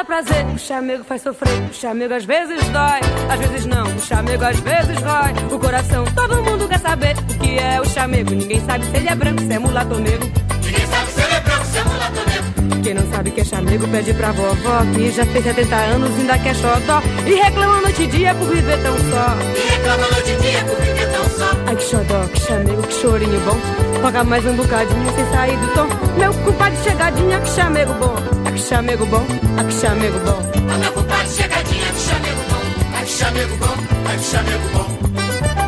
prazer, 0.09 0.47
o 0.47 0.59
chamego 0.59 1.05
faz 1.05 1.21
sofrer, 1.21 1.69
o 1.71 1.75
chamego 1.75 2.15
às 2.15 2.25
vezes 2.25 2.67
dói, 2.71 3.01
às 3.31 3.39
vezes 3.39 3.67
não, 3.67 3.85
o 3.85 4.01
chamego 4.01 4.43
às 4.43 4.59
vezes 4.59 4.99
rói 5.03 5.33
o 5.53 5.59
coração. 5.59 6.05
Todo 6.15 6.43
mundo 6.43 6.67
quer 6.67 6.81
saber 6.81 7.15
o 7.19 7.39
que 7.39 7.59
é 7.59 7.79
o 7.79 7.85
chamego, 7.85 8.31
ninguém 8.31 8.61
sabe 8.65 8.87
se 8.87 8.97
ele 8.97 9.09
é 9.09 9.15
branco, 9.15 9.43
se 9.43 9.53
é 9.53 9.59
mulato 9.59 9.95
negro. 10.01 10.27
Ninguém 10.65 10.87
sabe 10.87 11.11
se 11.13 11.21
ele 11.21 11.35
é 11.35 11.41
branco, 11.41 11.65
se 11.67 11.79
é 11.79 11.85
mulato 11.85 12.31
negro. 12.31 12.38
Quem 12.83 12.95
não 12.95 13.11
sabe 13.11 13.31
que 13.31 13.41
é 13.41 13.45
chamego 13.45 13.87
pede 13.89 14.15
pra 14.15 14.33
vovó, 14.33 14.81
que 14.95 15.11
já 15.11 15.27
fez 15.27 15.45
70 15.45 15.77
anos 15.77 16.11
e 16.17 16.21
ainda 16.21 16.39
quer 16.39 16.55
xodó, 16.55 17.03
e 17.27 17.35
reclama 17.35 17.81
noite 17.83 18.03
e 18.03 18.07
dia 18.07 18.35
por 18.35 18.49
viver 18.49 18.79
tão 18.83 18.97
só. 18.97 19.37
E 19.55 19.71
reclama 19.71 20.09
noite 20.09 20.31
e 20.31 20.37
dia 20.37 20.65
por 20.65 20.77
viver 20.77 21.13
tão 21.13 21.25
só. 21.31 21.51
Ai 21.67 21.77
que 21.77 21.83
xodó, 21.83 22.27
que 22.33 22.41
chamego, 22.41 22.83
que 22.83 22.95
chorinho 22.95 23.41
bom, 23.41 23.59
toca 24.01 24.25
mais 24.25 24.47
um 24.47 24.55
bocadinho 24.55 25.15
sem 25.15 25.27
sair 25.33 25.57
do 25.59 25.69
tom. 25.75 25.89
Meu 26.19 26.33
compadre 26.35 26.79
chegadinha, 26.83 27.41
que 27.41 27.51
chamego 27.51 27.95
bom, 27.95 28.15
ai 28.47 28.53
que 28.53 28.61
chamego 28.61 29.07
bom, 29.07 29.27
ai 29.59 29.65
que 29.65 29.73
chamego 29.75 30.19
bom. 30.21 30.75
Ô 30.75 30.79
meu 30.79 30.93
compadre 30.93 31.29
chegadinha, 31.29 31.87
que 31.87 32.01
chamego 32.01 32.43
bom. 32.49 32.95
Ai 32.95 33.05
que 33.05 33.11
chamego 33.11 33.57
bom, 33.57 33.75
ai 34.09 34.17
que 34.17 34.25
chamego 34.25 34.69
bom. 34.73 35.68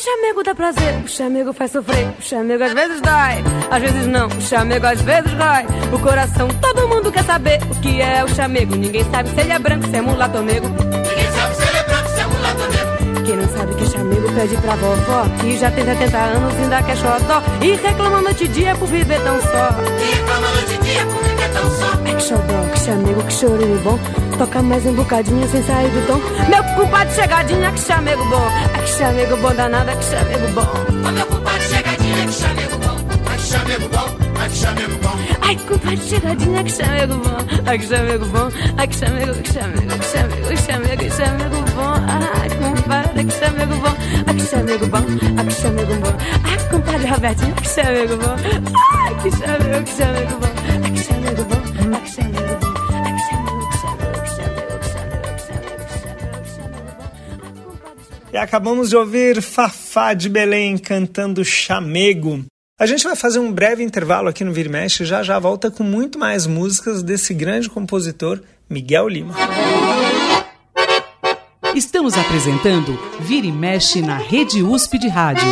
Chamego 0.00 0.42
dá 0.42 0.54
prazer, 0.54 1.02
o 1.04 1.08
chamego 1.08 1.52
faz 1.52 1.72
sofrer, 1.72 2.08
o 2.18 2.22
chamego 2.22 2.64
às 2.64 2.72
vezes 2.72 3.00
dói, 3.02 3.44
às 3.70 3.82
vezes 3.82 4.06
não, 4.06 4.28
o 4.28 4.40
chamego 4.40 4.86
às 4.86 5.00
vezes 5.02 5.30
rói 5.32 5.66
o 5.92 5.98
coração. 5.98 6.48
Todo 6.48 6.88
mundo 6.88 7.12
quer 7.12 7.24
saber 7.24 7.60
o 7.70 7.80
que 7.80 8.00
é 8.00 8.24
o 8.24 8.28
chamego, 8.28 8.74
ninguém 8.76 9.04
sabe 9.10 9.28
se 9.28 9.40
ele 9.40 9.52
é 9.52 9.58
branco, 9.58 9.86
se 9.86 9.96
é 9.96 10.00
mulato 10.00 10.38
ou 10.38 10.42
negro. 10.42 10.70
Ninguém 10.70 11.32
sabe 11.32 11.54
se 11.54 11.62
ele 11.68 11.76
é 11.76 11.82
branco, 11.82 12.08
se 12.08 12.20
é 12.20 12.26
mulato 12.26 12.62
ou 12.62 12.70
negro. 12.70 13.24
Quem 13.26 13.36
não 13.36 13.48
sabe 13.48 13.74
que 13.74 13.86
chamego 13.86 14.32
pede 14.32 14.56
pra 14.56 14.74
vovó, 14.76 15.24
que 15.40 15.58
já 15.58 15.70
tem 15.70 15.84
70 15.84 16.16
anos 16.16 16.54
e 16.54 16.62
ainda 16.62 16.82
quer 16.82 16.96
xodó, 16.96 17.42
e 17.60 17.72
reclama 17.72 18.22
noite 18.22 18.44
e 18.44 18.48
dia 18.48 18.74
por 18.76 18.88
viver 18.88 19.20
tão 19.22 19.40
só. 19.42 19.68
E 20.00 20.14
reclama 20.14 20.48
noite 20.48 20.74
e 20.74 20.78
dia 20.78 21.06
por 21.06 21.22
viver 21.22 21.29
xodó, 22.20 22.76
chamego, 22.84 23.22
que 23.24 23.34
chorinho 23.34 23.80
bom, 23.82 23.98
toca 24.38 24.62
mais 24.62 24.84
um 24.86 24.92
bocadinho 24.94 25.48
sem 25.48 25.62
sair 25.62 25.88
do 25.90 26.06
tom. 26.06 26.20
Meu 26.48 26.62
compadre 26.74 27.14
chegadinha, 27.14 27.72
que 27.72 27.80
chamego 27.80 28.24
bom, 28.26 28.48
ai 28.74 28.82
que 28.82 28.90
chamego 28.90 29.36
bom 29.38 29.54
danada, 29.54 29.96
que 29.96 30.04
chamego 30.04 30.48
bom. 30.54 31.08
Ô 31.08 31.12
meu 31.12 31.26
compadre 31.26 31.62
chegadinha, 31.62 32.26
que 32.26 32.32
chamego 32.32 32.78
bom. 32.78 32.96
Ai 33.26 33.36
que 33.36 33.46
chamego 33.46 33.88
bom, 33.88 34.08
ai 34.40 34.48
que 34.48 34.56
bom. 35.02 35.16
Ai, 35.42 35.56
compadre 35.56 35.96
chegadinha, 36.08 36.64
que 36.64 36.70
chamego 36.72 37.14
bom. 37.16 37.36
Ai, 37.66 37.78
que 37.78 37.86
chamego 37.86 38.26
bom. 38.26 38.48
Ai, 38.78 38.88
que 38.88 38.96
chamego, 38.96 39.34
que 39.34 39.52
chamego, 39.52 39.98
que 39.98 40.06
chamego, 40.12 40.48
que 40.48 40.56
chamego, 40.56 40.96
que 41.02 41.10
chamego 41.10 41.60
bom. 41.74 41.94
Compadre, 42.60 43.24
que 43.24 43.34
chamego 43.40 43.76
bom. 43.76 43.94
Ai, 44.26 44.34
que 44.34 44.46
chamego 44.46 44.86
bom. 44.86 45.04
Ai, 45.38 45.46
que 45.46 45.54
chamego 45.54 45.94
bom. 45.96 46.14
Robertinho, 47.10 47.54
que 47.54 47.68
chamego 47.68 48.16
bom. 48.16 48.36
Ai, 49.06 49.14
que 49.22 49.30
chamego 49.96 50.36
bom. 50.38 50.59
E 58.32 58.36
acabamos 58.36 58.90
de 58.90 58.96
ouvir 58.96 59.42
Fafá 59.42 60.14
de 60.14 60.28
Belém 60.28 60.78
cantando 60.78 61.44
Chamego. 61.44 62.44
A 62.78 62.86
gente 62.86 63.04
vai 63.04 63.16
fazer 63.16 63.40
um 63.40 63.52
breve 63.52 63.82
intervalo 63.82 64.28
aqui 64.28 64.44
no 64.44 64.52
Vira 64.52 64.70
Mexe 64.70 65.02
e 65.02 65.06
já 65.06 65.22
já 65.22 65.38
volta 65.38 65.70
com 65.70 65.82
muito 65.82 66.18
mais 66.18 66.46
músicas 66.46 67.02
desse 67.02 67.34
grande 67.34 67.68
compositor 67.68 68.40
Miguel 68.68 69.08
Lima. 69.08 69.34
Estamos 71.74 72.16
apresentando 72.16 72.98
Vira 73.20 73.46
e 73.46 73.52
Mexe 73.52 74.00
na 74.00 74.16
Rede 74.16 74.62
USP 74.62 74.98
de 74.98 75.08
Rádio. 75.08 75.48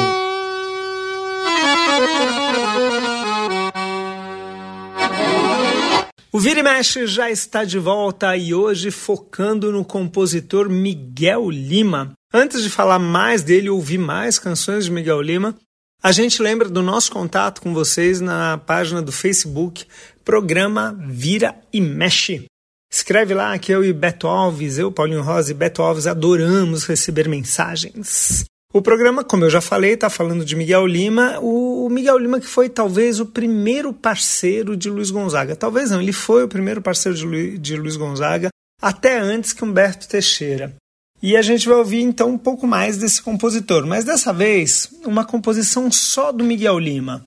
O 6.31 6.39
Vira 6.39 6.61
e 6.61 6.63
Mexe 6.63 7.07
já 7.07 7.31
está 7.31 7.65
de 7.65 7.79
volta 7.79 8.37
e 8.37 8.53
hoje 8.53 8.91
focando 8.91 9.73
no 9.73 9.83
compositor 9.83 10.69
Miguel 10.69 11.49
Lima. 11.49 12.13
Antes 12.33 12.63
de 12.63 12.69
falar 12.69 12.99
mais 12.99 13.43
dele 13.43 13.71
ouvir 13.71 13.97
mais 13.97 14.39
canções 14.39 14.85
de 14.85 14.91
Miguel 14.91 15.23
Lima, 15.23 15.57
a 16.03 16.13
gente 16.13 16.43
lembra 16.43 16.69
do 16.69 16.83
nosso 16.83 17.11
contato 17.11 17.63
com 17.63 17.73
vocês 17.73 18.21
na 18.21 18.59
página 18.59 19.01
do 19.01 19.11
Facebook, 19.11 19.87
programa 20.23 20.95
Vira 21.09 21.59
e 21.73 21.81
Mexe. 21.81 22.45
Escreve 22.93 23.33
lá 23.33 23.59
que 23.59 23.73
eu 23.73 23.83
e 23.83 23.91
Beto 23.91 24.27
Alves, 24.27 24.77
eu, 24.77 24.93
Paulinho 24.93 25.23
Rosa 25.23 25.53
e 25.53 25.55
Beto 25.55 25.81
Alves 25.81 26.07
adoramos 26.07 26.85
receber 26.85 27.27
mensagens. 27.27 28.45
O 28.79 28.83
programa, 28.83 29.25
como 29.25 29.45
eu 29.45 29.51
já 29.51 29.61
falei, 29.61 29.95
está 29.95 30.09
falando 30.09 30.45
de 30.45 30.55
Miguel 30.55 30.87
Lima. 30.87 31.41
O 31.41 31.89
Miguel 31.91 32.17
Lima 32.17 32.39
que 32.39 32.47
foi 32.47 32.69
talvez 32.69 33.19
o 33.19 33.27
primeiro 33.27 33.93
parceiro 33.93 34.77
de 34.77 34.89
Luiz 34.89 35.11
Gonzaga. 35.11 35.57
Talvez 35.57 35.91
não, 35.91 36.01
ele 36.01 36.13
foi 36.13 36.45
o 36.45 36.49
primeiro 36.49 36.81
parceiro 36.81 37.19
de, 37.19 37.27
Lu, 37.27 37.59
de 37.59 37.77
Luiz 37.77 37.97
Gonzaga 37.97 38.51
até 38.81 39.19
antes 39.19 39.53
que 39.53 39.65
Humberto 39.65 40.07
Teixeira. 40.07 40.77
E 41.21 41.37
a 41.37 41.43
gente 41.43 41.69
vai 41.69 41.77
ouvir 41.77 42.03
então 42.03 42.31
um 42.31 42.39
pouco 42.39 42.69
mais 42.69 42.97
desse 42.97 43.21
compositor, 43.21 43.85
mas 43.85 44.05
dessa 44.05 44.33
vez 44.33 44.89
uma 45.05 45.25
composição 45.25 45.91
só 45.91 46.31
do 46.31 46.45
Miguel 46.45 46.79
Lima. 46.79 47.25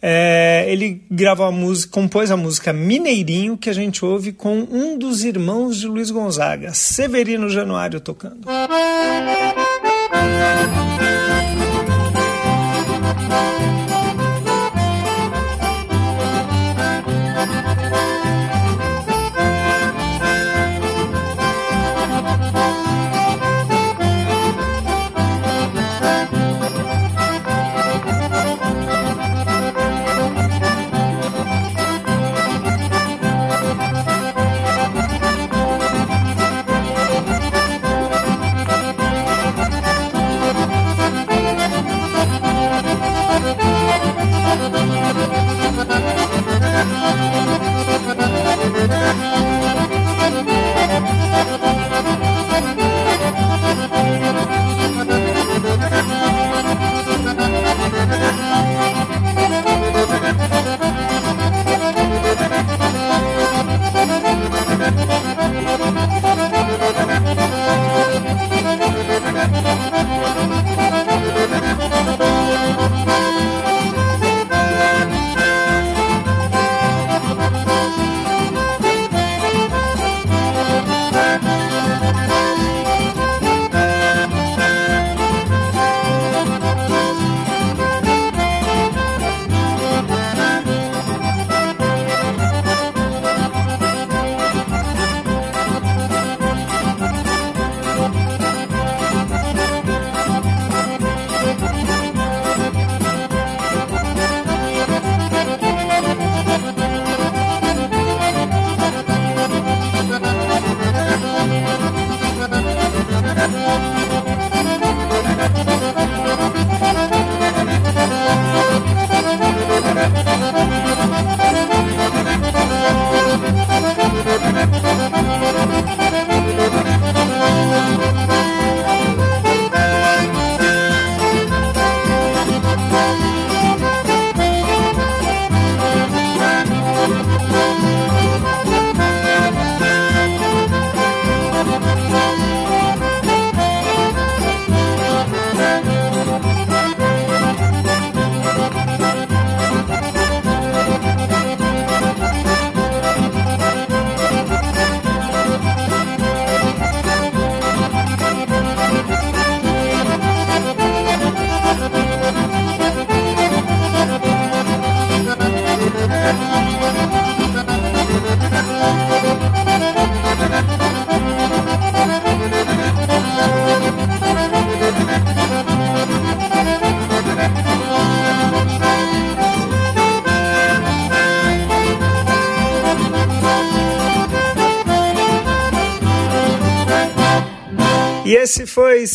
É, 0.00 0.66
ele 0.68 1.04
gravou 1.10 1.46
a 1.46 1.50
música, 1.50 1.92
compôs 1.92 2.30
a 2.30 2.36
música 2.36 2.72
Mineirinho, 2.72 3.58
que 3.58 3.68
a 3.68 3.72
gente 3.72 4.04
ouve 4.04 4.32
com 4.32 4.68
um 4.70 4.96
dos 4.96 5.24
irmãos 5.24 5.80
de 5.80 5.88
Luiz 5.88 6.12
Gonzaga, 6.12 6.72
Severino 6.72 7.48
Januário, 7.48 8.00
tocando. 8.00 8.46
E 10.78 10.81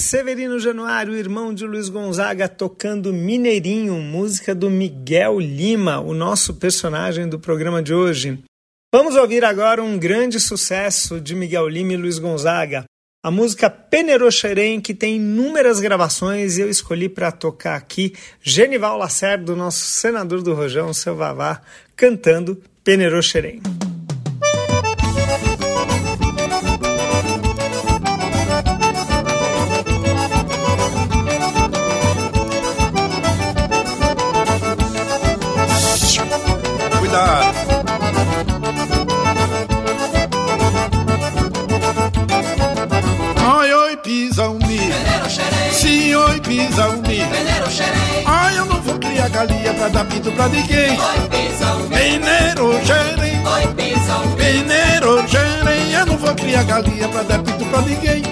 Severino 0.07 0.57
Januário, 0.57 1.17
irmão 1.17 1.53
de 1.53 1.65
Luiz 1.65 1.89
Gonzaga, 1.89 2.47
tocando 2.47 3.11
Mineirinho, 3.11 3.95
música 3.95 4.55
do 4.55 4.69
Miguel 4.69 5.37
Lima, 5.37 5.99
o 5.99 6.13
nosso 6.13 6.53
personagem 6.53 7.27
do 7.27 7.37
programa 7.37 7.83
de 7.83 7.93
hoje. 7.93 8.39
Vamos 8.89 9.17
ouvir 9.17 9.43
agora 9.43 9.83
um 9.83 9.99
grande 9.99 10.39
sucesso 10.39 11.19
de 11.19 11.35
Miguel 11.35 11.67
Lima 11.67 11.91
e 11.91 11.97
Luiz 11.97 12.19
Gonzaga, 12.19 12.85
a 13.21 13.29
música 13.29 13.69
Peneroxerém, 13.69 14.79
que 14.79 14.93
tem 14.93 15.17
inúmeras 15.17 15.81
gravações 15.81 16.57
e 16.57 16.61
eu 16.61 16.69
escolhi 16.69 17.09
para 17.09 17.29
tocar 17.29 17.75
aqui 17.75 18.13
Genival 18.41 18.97
Lacerda, 18.97 19.57
nosso 19.57 19.81
senador 19.81 20.41
do 20.41 20.53
Rojão, 20.53 20.93
seu 20.93 21.17
Vavá, 21.17 21.61
cantando 21.97 22.63
Peneroxerém. 22.81 23.61
Criar 56.47 56.63
galinha 56.63 57.09
pra 57.09 57.23
dar 57.23 57.39
pinto 57.39 57.65
pra 57.65 57.81
ninguém. 57.81 58.23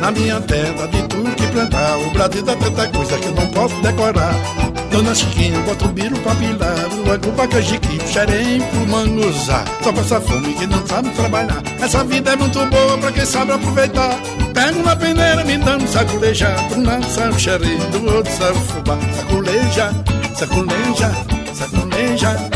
Na 0.00 0.12
minha 0.12 0.40
terra 0.40 0.86
de 0.86 1.02
tudo 1.08 1.34
que 1.34 1.48
plantar. 1.48 1.98
O 1.98 2.12
Brasil 2.12 2.44
dá 2.44 2.54
tanta 2.54 2.86
coisa 2.86 3.18
que 3.18 3.26
eu 3.26 3.32
não 3.32 3.46
posso 3.48 3.74
decorar. 3.82 4.34
Dona 4.92 5.12
Chiquinha, 5.12 5.58
bota 5.62 5.84
o 5.84 5.88
biro 5.88 6.16
pra 6.20 6.32
pilar 6.36 6.88
O 7.04 7.12
agu 7.12 7.32
pra 7.32 7.48
canjiquinho, 7.48 8.06
xerém 8.06 8.60
pro 8.60 8.86
manguzá 8.86 9.64
Só 9.82 9.92
passa 9.92 10.20
fome 10.20 10.54
que 10.54 10.66
não 10.66 10.86
sabe 10.86 11.10
trabalhar. 11.10 11.60
Essa 11.80 12.04
vida 12.04 12.30
é 12.30 12.36
muito 12.36 12.64
boa 12.66 12.96
pra 12.98 13.10
quem 13.10 13.26
sabe 13.26 13.50
aproveitar. 13.50 14.16
Pega 14.54 14.78
uma 14.78 14.94
peneira, 14.94 15.44
me 15.44 15.58
dá 15.58 15.76
um 15.76 15.86
saculeja. 15.88 16.54
Do 16.72 16.86
lado 16.86 17.04
sai 17.10 17.28
o 17.28 17.38
xerém, 17.38 17.78
do 17.90 18.14
outro 18.14 18.32
sai 18.32 18.52
o 18.52 18.54
fubá. 18.54 18.96
Saculeja, 19.16 19.90
saculeja, 20.36 21.10
saculeja. 21.52 22.50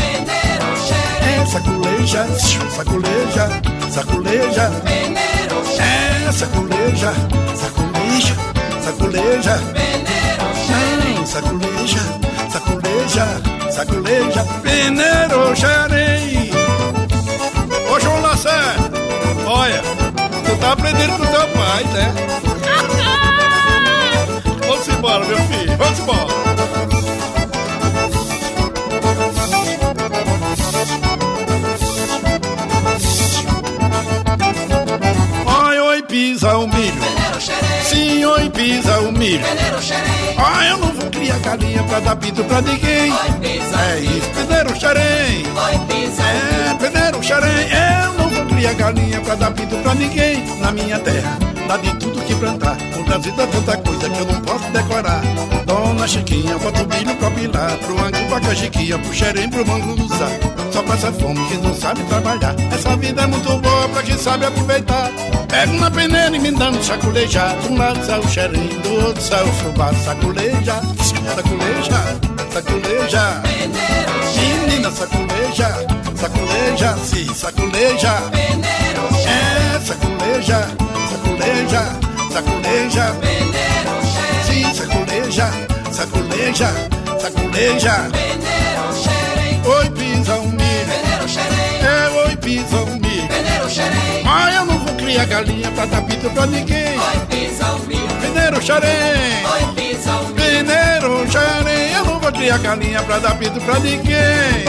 É, 1.21 1.45
saculeja, 1.45 2.27
saculeja, 2.69 3.49
saculeja. 3.91 4.71
É, 4.85 5.00
saculeja, 6.31 7.13
saculeja, 7.55 8.35
saculeja. 8.81 9.59
Não, 11.15 11.25
saculeja, 11.25 11.99
saculeja, 12.49 13.27
saculeja. 13.71 14.45
Peneiro, 14.63 15.55
xerém. 15.55 16.51
Ô 17.93 17.99
João 17.99 18.21
Lacerda, 18.21 18.97
olha, 19.45 19.81
tu 20.45 20.57
tá 20.57 20.71
aprendendo 20.71 21.17
com 21.17 21.25
teu 21.25 21.47
pai, 21.49 21.83
né? 21.93 22.13
Vamos 24.67 24.87
embora, 24.87 25.25
meu 25.25 25.37
filho, 25.37 25.77
vamos 25.77 25.99
embora 25.99 26.30
Sim, 37.91 38.23
oi, 38.23 38.49
pisa 38.51 38.99
o 39.01 39.11
milho. 39.11 39.43
Ai, 40.37 40.71
eu 40.71 40.77
não 40.77 40.93
vou 40.93 41.09
criar 41.11 41.37
galinha 41.39 41.83
pra 41.83 41.99
dar 41.99 42.15
pinto 42.15 42.41
pra 42.45 42.61
ninguém. 42.61 43.11
É 43.11 43.99
isso, 43.99 44.29
peneiro 44.33 44.79
xerém. 44.79 45.43
É, 46.21 46.73
peneiro 46.75 47.21
xerém. 47.21 47.67
Eu 47.69 48.13
não 48.13 48.29
vou 48.29 48.45
criar 48.45 48.73
galinha 48.75 49.19
pra 49.19 49.35
dar 49.35 49.51
pinto 49.51 49.75
pra 49.79 49.93
ninguém. 49.93 50.41
Na 50.59 50.71
minha 50.71 50.99
terra, 50.99 51.37
dá 51.67 51.77
de 51.77 51.93
tudo 51.95 52.21
que 52.21 52.35
plantar. 52.35 52.77
O 52.97 53.03
Brasil 53.03 53.33
dá 53.35 53.47
tanta 53.47 53.77
coisa 53.77 54.09
que 54.09 54.19
eu 54.19 54.25
não 54.25 54.41
posso 54.41 54.69
decorar. 54.71 55.21
Dona 55.65 56.07
Chiquinha, 56.07 56.57
bota 56.57 56.83
o 56.83 56.87
milho 56.87 57.15
pra 57.15 57.31
pilar. 57.31 57.77
Pro 57.77 57.99
angu, 57.99 58.29
pra 58.29 58.39
cajiquinha, 58.39 58.99
pro 58.99 59.13
xerém, 59.13 59.49
pro 59.49 59.65
manguzá. 59.65 60.27
Só 60.71 60.81
passa 60.83 61.11
fome 61.11 61.45
que 61.47 61.57
não 61.57 61.75
sabe 61.75 62.03
trabalhar. 62.03 62.55
Essa 62.71 62.95
vida 62.97 63.21
é 63.21 63.27
muito 63.27 63.57
boa 63.57 63.89
pra 63.89 64.03
quem 64.03 64.17
sabe 64.17 64.45
aproveitar. 64.45 65.11
Pega 65.47 65.71
uma 65.71 65.91
peneira 65.91 66.35
e 66.35 66.39
me 66.39 66.51
dá 66.51 66.69
um 66.69 66.81
saculejar. 66.81 67.55
De 67.57 67.67
um 67.67 67.77
lado 67.77 68.05
sai 68.05 68.19
o 68.19 68.27
xerém, 68.27 68.67
do 68.81 69.05
outro 69.05 69.21
sai 69.21 69.43
o 69.43 69.51
fubá. 69.53 69.93
Saculeja, 69.93 70.81
saculeja, 71.35 72.19
saculeja. 72.53 73.41
Menina, 74.35 74.91
saculeja, 74.91 75.87
saculeja, 76.15 76.97
se 76.97 77.33
saculeja. 77.35 78.13
Peneiro 78.31 79.10
Saculeja, 79.83 80.67
saculeja, 81.09 81.83
saculeja. 82.31 83.15
Peneiro 83.19 83.95
Sim, 84.45 84.73
saculeja, 84.73 85.51
saculeja, 85.91 86.69
saculeja. 87.19 88.09
Peneiro 88.11 88.93
xerém 88.93 89.61
Oi, 89.65 89.89
pisa 89.89 90.35
um 90.39 90.47
milho. 90.47 90.85
Peneiro 90.87 91.27
xerém 91.27 91.81
É, 91.81 92.27
oi, 92.27 92.35
pisa 92.37 92.77
um 92.77 92.95
milho. 92.95 93.27
Peneiro 93.27 93.69
xerém 93.69 94.23
Mas 94.23 94.55
eu 94.55 94.65
não 94.65 94.79
vou 94.79 94.95
criar 94.95 95.25
galinha 95.25 95.71
pra 95.71 95.85
dar 95.85 96.01
pito 96.03 96.29
pra 96.29 96.45
ninguém. 96.45 96.99
Oi, 96.99 97.19
pisa 97.29 97.71
o 97.71 97.79
milho 97.79 98.07
Peneiro 98.21 98.61
xarém, 98.61 99.45
Oi, 99.45 99.73
pisa 99.75 100.11
o 100.15 100.27
milho 100.27 100.35
peneiro 100.35 101.31
xarém. 101.31 101.91
Eu 101.93 102.05
não 102.05 102.19
vou 102.19 102.31
criar 102.31 102.57
galinha 102.59 103.01
pra 103.03 103.19
dar 103.19 103.35
pito 103.35 103.59
pra 103.61 103.79
ninguém. 103.79 104.65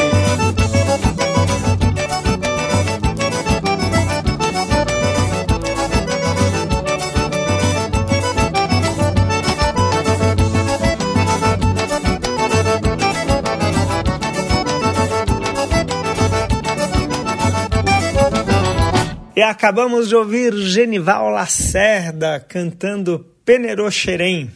E 19.42 19.44
acabamos 19.44 20.08
de 20.08 20.14
ouvir 20.14 20.54
Genival 20.54 21.28
Lacerda 21.28 22.38
cantando 22.38 23.26
Penerô 23.44 23.90
Xerém. 23.90 24.52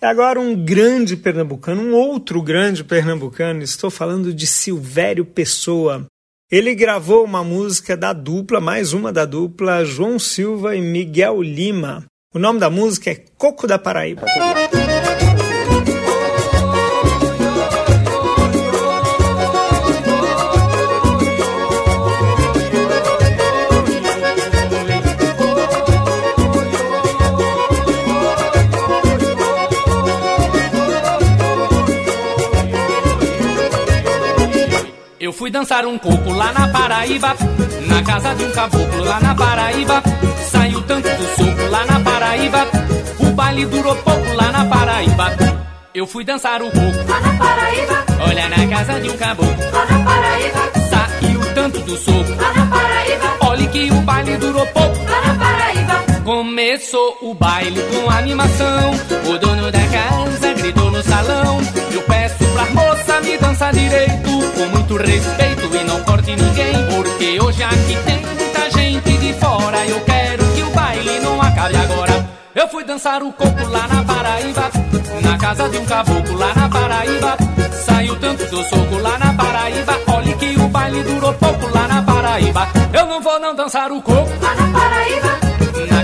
E 0.00 0.06
agora 0.06 0.40
um 0.40 0.56
grande 0.56 1.18
pernambucano, 1.18 1.82
um 1.82 1.92
outro 1.92 2.40
grande 2.40 2.82
pernambucano, 2.82 3.62
estou 3.62 3.90
falando 3.90 4.32
de 4.32 4.46
Silvério 4.46 5.26
Pessoa. 5.26 6.06
Ele 6.50 6.74
gravou 6.74 7.22
uma 7.26 7.44
música 7.44 7.94
da 7.94 8.14
dupla, 8.14 8.58
mais 8.58 8.94
uma 8.94 9.12
da 9.12 9.26
dupla, 9.26 9.84
João 9.84 10.18
Silva 10.18 10.74
e 10.74 10.80
Miguel 10.80 11.42
Lima. 11.42 12.06
O 12.34 12.38
nome 12.38 12.58
da 12.58 12.70
música 12.70 13.10
é 13.10 13.22
Coco 13.36 13.66
da 13.66 13.78
Paraíba. 13.78 14.24
Fui 35.42 35.50
dançar 35.50 35.84
um 35.84 35.98
coco 35.98 36.30
lá 36.34 36.52
na 36.52 36.68
Paraíba, 36.68 37.34
na 37.88 38.00
casa 38.04 38.32
de 38.32 38.44
um 38.44 38.52
caboclo 38.52 39.04
lá 39.04 39.18
na 39.18 39.34
Paraíba. 39.34 40.00
Saiu 40.48 40.80
tanto 40.82 41.08
do 41.08 41.36
soco 41.36 41.68
lá 41.68 41.84
na 41.84 41.98
Paraíba, 41.98 42.68
o 43.18 43.24
baile 43.32 43.66
durou 43.66 43.96
pouco 43.96 44.34
lá 44.34 44.52
na 44.52 44.64
Paraíba. 44.64 45.32
Eu 45.92 46.06
fui 46.06 46.24
dançar 46.24 46.62
o 46.62 46.66
coco 46.66 47.10
Lá 47.10 47.20
na 47.20 47.36
Paraíba, 47.36 48.04
olha 48.24 48.48
na 48.50 48.66
casa 48.68 49.00
de 49.00 49.10
um 49.10 49.16
caboclo. 49.16 49.72
lá 49.72 49.84
na 49.84 50.04
Paraíba, 50.04 50.60
Saiu 50.88 51.54
tanto 51.56 51.80
do 51.80 51.96
soco, 51.96 52.30
lá 52.40 52.52
na 52.52 52.66
Paraíba, 52.66 53.48
olhe 53.50 53.66
que 53.66 53.90
o 53.90 54.00
baile 54.02 54.36
durou 54.36 54.66
pouco. 54.66 54.96
lá 55.10 55.26
na 55.26 55.34
Paraíba. 55.44 56.01
Começou 56.24 57.18
o 57.20 57.34
baile 57.34 57.80
com 57.82 58.08
animação. 58.08 58.92
O 59.28 59.38
dono 59.38 59.72
da 59.72 59.86
casa 59.88 60.54
gritou 60.54 60.90
no 60.90 61.02
salão. 61.02 61.58
Eu 61.92 62.02
peço 62.02 62.44
pra 62.52 62.66
moça 62.66 63.20
me 63.22 63.36
dançar 63.38 63.72
direito, 63.72 64.30
com 64.54 64.66
muito 64.66 64.96
respeito 64.96 65.76
e 65.76 65.84
não 65.84 66.00
corte 66.04 66.36
ninguém. 66.36 66.74
Porque 66.94 67.40
hoje 67.40 67.62
aqui 67.64 67.98
tem 68.04 68.18
muita 68.24 68.70
gente 68.70 69.18
de 69.18 69.32
fora. 69.34 69.84
Eu 69.86 70.00
quero 70.02 70.44
que 70.54 70.62
o 70.62 70.70
baile 70.70 71.20
não 71.20 71.42
acabe 71.42 71.76
agora. 71.76 72.30
Eu 72.54 72.68
fui 72.68 72.84
dançar 72.84 73.22
o 73.22 73.32
coco 73.32 73.66
lá 73.68 73.88
na 73.88 74.04
Paraíba, 74.04 74.70
na 75.22 75.38
casa 75.38 75.68
de 75.70 75.78
um 75.78 75.84
caboclo 75.84 76.38
lá 76.38 76.54
na 76.54 76.68
Paraíba. 76.68 77.36
Saiu 77.84 78.14
tanto 78.20 78.44
do 78.46 78.62
soco 78.64 78.98
lá 78.98 79.18
na 79.18 79.34
Paraíba. 79.34 79.98
Olhe 80.06 80.34
que 80.34 80.60
o 80.60 80.68
baile 80.68 81.02
durou 81.02 81.34
pouco 81.34 81.68
lá 81.74 81.88
na 81.88 82.02
Paraíba. 82.02 82.68
Eu 82.92 83.06
não 83.06 83.20
vou 83.20 83.40
não 83.40 83.54
dançar 83.54 83.90
o 83.90 84.00
coco 84.02 84.30
Lá 84.40 84.54
na 84.54 84.78
Paraíba, 84.78 85.40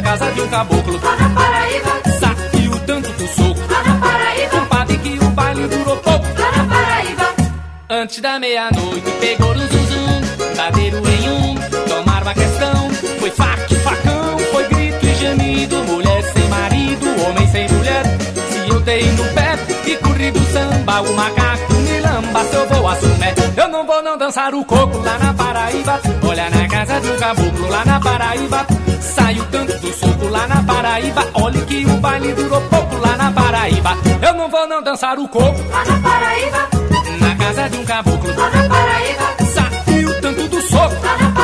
casa 0.08 0.32
de 0.32 0.40
um 0.40 0.48
caboclo. 0.48 0.98
lá 1.02 1.16
na 1.16 1.28
Paraíba, 1.28 1.92
Saiu 2.18 2.80
tanto 2.86 3.12
do 3.12 3.26
soco, 3.28 3.60
lá 3.70 3.82
na 3.82 3.94
Paraíba, 3.96 4.50
compadre, 4.58 4.98
que 4.98 5.18
o 5.22 5.30
baile 5.30 5.68
durou 5.68 5.96
pouco. 5.98 6.26
lá 6.38 6.50
na 6.56 6.64
Paraíba. 6.64 7.24
Antes 7.90 8.20
da 8.22 8.38
meia-noite 8.40 9.10
pegou 9.20 9.52
o 9.52 9.58
zuzum, 9.58 10.20
bateram 10.56 11.02
em 11.06 11.30
um, 11.30 11.54
tomaram 11.86 12.26
a 12.26 12.34
questão. 12.34 12.90
Foi 13.20 13.30
faca 13.30 13.66
e 13.70 13.74
facão, 13.76 14.38
foi 14.50 14.64
grito 14.68 15.04
e 15.04 15.14
gemido, 15.14 15.84
mulher 15.84 16.22
sem 16.22 16.48
marido, 16.48 17.06
homem 17.26 17.46
sem 17.48 17.68
mulher. 17.68 18.04
Se 18.50 18.70
eu 18.70 18.80
dei 18.80 19.02
no 19.12 19.24
pé 19.34 19.58
e 19.86 19.96
corri 19.98 20.30
do 20.30 20.40
samba, 20.50 21.02
o 21.02 21.12
macaco 21.12 21.74
me 21.74 22.00
lamba 22.00 22.44
se 22.44 22.54
eu 22.54 22.66
vou 22.66 22.88
assumir. 22.88 23.34
Eu 23.58 23.68
não 23.68 23.84
vou 23.86 24.02
não 24.02 24.16
dançar 24.16 24.54
o 24.54 24.64
coco 24.64 25.02
lá 25.02 25.18
na 25.18 25.34
Paraíba, 25.34 26.00
olha 26.26 26.48
na 26.48 26.66
casa 26.66 26.98
de 26.98 27.10
um 27.10 27.16
caboclo 27.18 27.68
lá 27.68 27.84
na 27.84 28.00
Paraíba. 28.00 28.87
Saiu 29.18 29.44
tanto 29.50 29.78
do 29.78 29.92
soco 29.92 30.28
lá 30.28 30.46
na 30.46 30.62
Paraíba, 30.62 31.26
olhe 31.34 31.60
que 31.62 31.84
o 31.84 31.96
baile 31.98 32.32
durou 32.34 32.60
pouco 32.62 32.96
lá 32.98 33.16
na 33.16 33.32
Paraíba. 33.32 33.90
Eu 34.22 34.34
não 34.34 34.48
vou 34.48 34.66
não 34.68 34.82
dançar 34.82 35.18
o 35.18 35.26
coco. 35.28 35.60
Lá 35.70 35.84
na 35.84 35.98
Paraíba, 36.08 36.68
na 37.20 37.34
casa 37.36 37.68
de 37.68 37.76
um 37.78 37.84
caboclo. 37.84 38.34
lá 38.36 38.50
na 38.50 38.68
Paraíba, 38.68 39.44
Saiu 39.54 40.20
tanto 40.20 40.48
do 40.48 40.62
soco, 40.62 40.94
lá 41.04 41.16
na 41.18 41.32
Paraíba, 41.32 41.37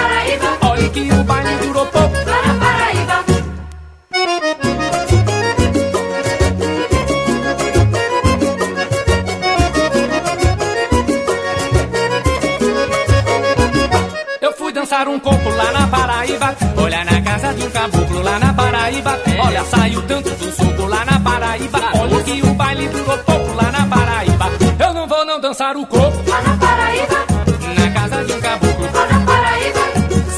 o 25.72 25.86
coco 25.86 26.22
Lá 26.28 26.42
na 26.42 26.56
Paraíba, 26.58 27.26
na 27.78 27.90
casa 27.90 28.24
de 28.24 28.32
um 28.34 28.40
caboclo. 28.40 28.84
lá 28.92 29.06
na 29.06 29.20
Paraíba, 29.20 29.80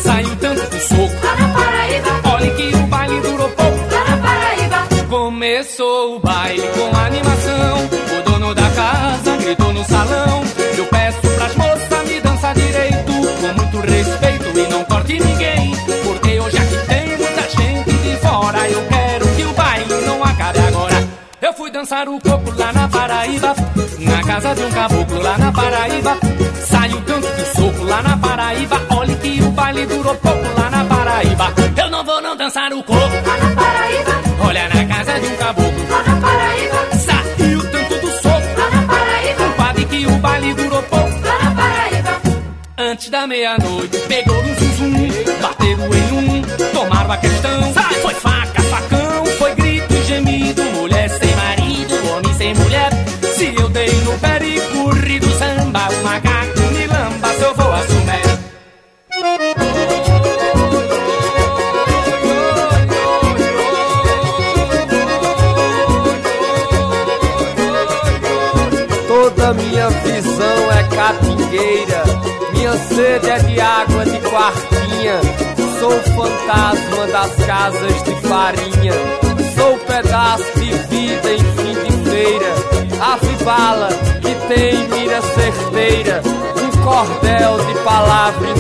Saiu 0.03 0.37
tanto 0.37 0.71
do 0.71 0.79
soco, 0.81 1.27
lá 1.27 1.37
na 1.37 1.49
Paraíba, 1.49 2.09
olha 2.33 2.51
que 2.55 2.77
o 2.77 2.87
baile 2.87 3.21
durou 3.21 3.49
pouco. 3.49 3.79
lá 3.91 4.05
na 4.05 4.17
Paraíba. 4.19 5.07
Começou 5.09 6.17
o 6.17 6.21
baile 6.21 6.63
com 6.63 6.97
animação. 6.97 7.77
O 8.19 8.31
dono 8.31 8.55
da 8.55 8.71
casa 8.71 9.37
gritou 9.37 9.73
no 9.73 9.85
salão. 9.85 10.43
Eu 10.79 10.87
peço 10.87 11.21
pras 11.37 11.55
moças 11.57 12.09
me 12.09 12.21
dançar 12.21 12.55
direito, 12.55 13.13
com 13.41 13.53
muito 13.61 13.87
respeito 13.87 14.59
e 14.59 14.69
não 14.71 14.85
corte 14.85 15.19
ninguém. 15.19 15.73
Porque 16.05 16.41
hoje 16.41 16.57
aqui 16.57 16.87
tem 16.87 17.07
muita 17.19 17.43
gente 17.51 17.93
de 17.93 18.17
fora. 18.19 18.69
Eu 18.71 18.83
quero 18.89 19.27
que 19.35 19.43
o 19.45 19.53
baile 19.53 19.95
não 20.07 20.23
acabe 20.25 20.59
agora. 20.61 21.09
Eu 21.43 21.53
fui 21.53 21.71
dançar 21.71 22.09
o 22.09 22.19
coco 22.21 22.53
lá 22.57 22.73
na 22.73 22.89
Paraíba, 22.89 23.55
casa 24.37 24.55
de 24.55 24.63
um 24.65 24.71
caboclo 24.71 25.23
lá 25.23 25.39
na 25.39 25.51
Paraíba. 25.51 26.19
Saiu 26.69 27.01
tanto 27.03 27.27
do 27.27 27.47
soco 27.57 27.85
lá 27.85 28.03
na 28.03 28.17
Paraíba. 28.19 28.83
Olhe 28.91 29.17
que 29.17 29.43
o 29.43 29.51
baile 29.51 29.87
durou 29.87 30.15
pouco 30.17 30.61
lá 30.61 30.71
na 30.71 30.85
Paraíba. 30.85 31.55
Eu 31.83 31.91
não 31.91 32.05
vou 32.05 32.21
não 32.21 32.37
dançar 32.37 32.71
o 32.73 32.83
coco. 32.83 33.01
Lá 33.01 33.37
na 33.39 33.63
Paraíba, 33.63 34.13
Olha 34.47 34.69
na 34.69 34.85
casa 34.85 35.21
de 35.21 35.27
um 35.27 35.37
caboclo 35.37 35.89
lá 35.89 36.03
na 36.03 36.21
Paraíba, 36.21 36.97
Saiu 37.07 37.71
tanto 37.71 37.95
do 37.99 38.11
soco 38.23 38.61
lá 38.61 38.71
na 38.71 38.83
Paraíba, 38.83 39.45
Compadre 39.45 39.85
que 39.87 40.07
o 40.07 40.19
baile 40.19 40.55
durou 40.55 40.83
pouco 40.83 41.21
lá 41.25 41.39
na 41.43 41.51
Paraíba. 41.55 42.21
Antes 42.79 43.09
da 43.09 43.27
meia-noite 43.27 43.99
pegou 44.01 44.43
no 44.43 44.55
zuzum 44.55 45.09
Bateram 45.41 45.95
em 45.95 46.13
um, 46.13 46.43
tomaram 46.75 47.11
a 47.11 47.17
questão 47.17 47.73
Foi 48.03 48.15
minha 72.53 72.73
sede 72.77 73.31
é 73.31 73.39
de 73.39 73.61
água 73.61 74.05
de 74.05 74.19
quartinha. 74.21 75.21
Sou 75.79 75.91
fantasma 75.91 77.07
das 77.09 77.35
casas 77.47 78.03
de 78.03 78.15
farinha, 78.27 78.93
sou 79.55 79.79
pedaço 79.79 80.59
de 80.59 80.71
vida 80.71 81.33
em 81.33 81.39
fim 81.39 81.75
de 81.85 82.11
feira. 82.11 82.55
Ave 83.01 83.45
bala 83.45 83.89
que 84.21 84.35
tem 84.49 84.89
mira 84.89 85.21
certeira, 85.21 86.23
um 86.57 86.83
cordel 86.83 87.67
de 87.67 87.75
palavra 87.85 88.57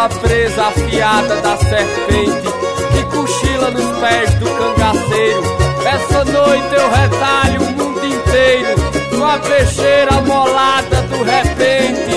a 0.00 0.08
presa 0.08 0.62
afiada 0.62 1.36
da 1.42 1.58
serpente 1.58 2.48
que 2.90 3.04
cochila 3.14 3.70
nos 3.70 3.98
pés 3.98 4.34
do 4.36 4.46
cangaceiro. 4.46 5.42
Essa 5.84 6.24
noite 6.24 6.74
eu 6.74 6.90
retalho 6.90 7.60
o 7.60 7.72
mundo 7.72 8.06
inteiro 8.06 8.89
com 9.20 9.26
a 9.26 9.38
peixeira 9.38 10.22
molada 10.22 11.02
do 11.02 11.22
repente. 11.22 12.09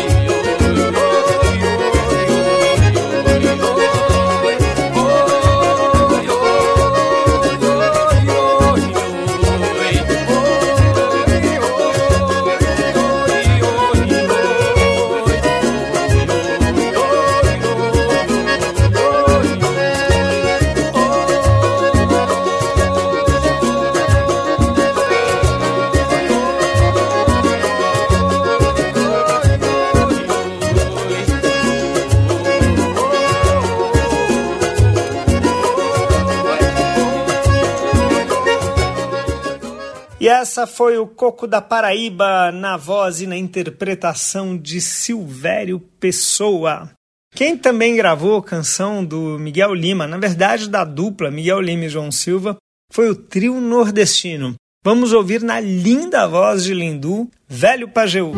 Essa 40.44 40.68
foi 40.68 40.98
o 40.98 41.08
Coco 41.08 41.48
da 41.48 41.62
Paraíba 41.62 42.52
na 42.52 42.76
voz 42.76 43.22
e 43.22 43.26
na 43.26 43.38
interpretação 43.38 44.58
de 44.58 44.82
Silvério 44.82 45.80
Pessoa. 46.02 46.92
Quem 47.34 47.58
também 47.58 47.96
gravou 47.96 48.36
a 48.36 48.44
canção 48.44 49.06
do 49.06 49.40
Miguel 49.40 49.74
Lima, 49.74 50.06
na 50.06 50.18
verdade 50.18 50.70
da 50.70 50.84
dupla 50.84 51.32
Miguel 51.32 51.62
Lima 51.62 51.86
e 51.86 51.90
João 51.90 52.12
Silva, 52.12 52.58
foi 52.92 53.10
o 53.10 53.16
trio 53.16 53.62
nordestino. 53.62 54.56
Vamos 54.84 55.14
ouvir 55.14 55.42
na 55.42 55.62
linda 55.62 56.28
voz 56.28 56.66
de 56.66 56.74
Lindu, 56.74 57.32
Velho 57.48 57.88
Pajeú. 57.88 58.34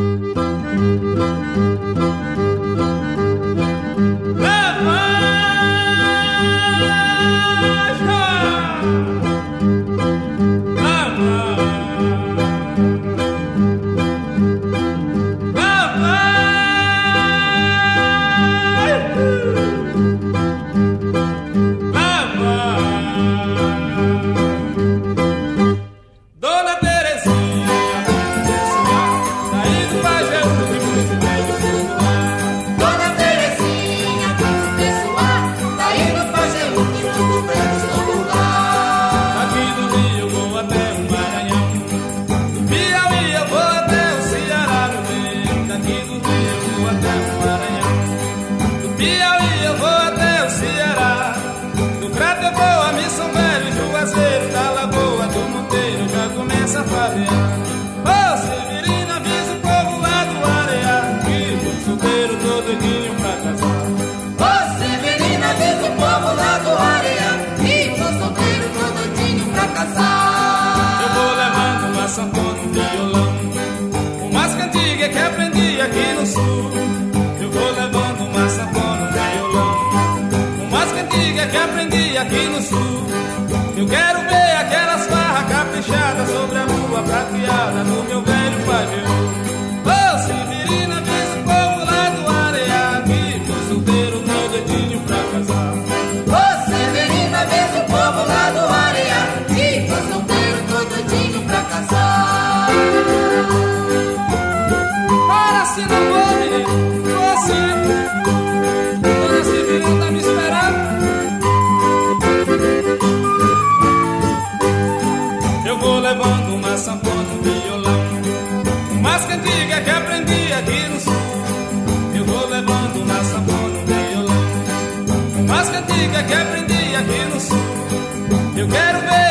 Quero 128.67 128.99
ver 129.01 129.24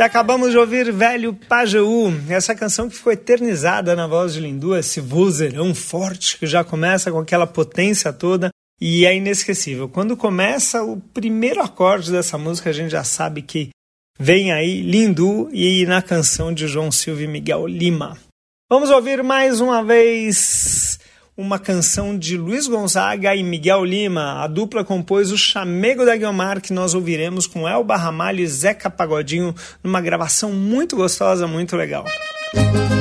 E 0.00 0.02
acabamos 0.02 0.50
de 0.50 0.56
ouvir 0.56 0.90
Velho 0.90 1.34
Pajeú, 1.34 2.10
essa 2.30 2.54
canção 2.54 2.88
que 2.88 2.96
ficou 2.96 3.12
eternizada 3.12 3.94
na 3.94 4.06
voz 4.06 4.32
de 4.32 4.40
Lindu, 4.40 4.74
esse 4.74 4.98
vozeirão 4.98 5.74
forte 5.74 6.38
que 6.38 6.46
já 6.46 6.64
começa 6.64 7.12
com 7.12 7.18
aquela 7.18 7.46
potência 7.46 8.10
toda 8.10 8.48
e 8.80 9.04
é 9.04 9.14
inesquecível. 9.14 9.90
Quando 9.90 10.16
começa 10.16 10.82
o 10.82 10.98
primeiro 10.98 11.60
acorde 11.60 12.10
dessa 12.10 12.38
música, 12.38 12.70
a 12.70 12.72
gente 12.72 12.92
já 12.92 13.04
sabe 13.04 13.42
que 13.42 13.68
vem 14.18 14.50
aí 14.50 14.80
Lindu 14.80 15.50
e 15.52 15.84
na 15.84 16.00
canção 16.00 16.50
de 16.50 16.66
João 16.66 16.90
Silva 16.90 17.24
e 17.24 17.28
Miguel 17.28 17.66
Lima. 17.66 18.16
Vamos 18.70 18.88
ouvir 18.88 19.22
mais 19.22 19.60
uma 19.60 19.84
vez 19.84 20.98
uma 21.40 21.58
canção 21.58 22.18
de 22.18 22.36
Luiz 22.36 22.66
Gonzaga 22.68 23.34
e 23.34 23.42
Miguel 23.42 23.82
Lima. 23.82 24.44
A 24.44 24.46
dupla 24.46 24.84
compôs 24.84 25.32
o 25.32 25.38
Chamego 25.38 26.04
da 26.04 26.14
Guiomar, 26.14 26.60
que 26.60 26.70
nós 26.70 26.94
ouviremos 26.94 27.46
com 27.46 27.66
Elba 27.66 27.96
Ramalho 27.96 28.40
e 28.40 28.46
Zeca 28.46 28.90
Pagodinho, 28.90 29.54
numa 29.82 30.02
gravação 30.02 30.52
muito 30.52 30.96
gostosa, 30.96 31.46
muito 31.46 31.76
legal. 31.76 32.04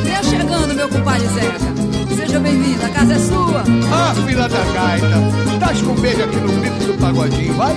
Venha 0.03 0.23
chegando, 0.23 0.73
meu 0.73 0.87
compadre 0.87 1.27
Zeca. 1.27 2.15
Seja 2.15 2.39
bem-vindo, 2.39 2.85
a 2.85 2.89
casa 2.89 3.13
é 3.13 3.19
sua. 3.19 3.63
Ah, 3.91 4.15
filha 4.25 4.47
da 4.47 4.63
gaita, 4.73 5.59
dás 5.59 5.81
com 5.81 5.95
beijo 5.95 6.23
aqui 6.23 6.35
no 6.37 6.61
bico 6.61 6.85
do 6.85 6.93
pagodinho, 6.97 7.53
vai? 7.55 7.75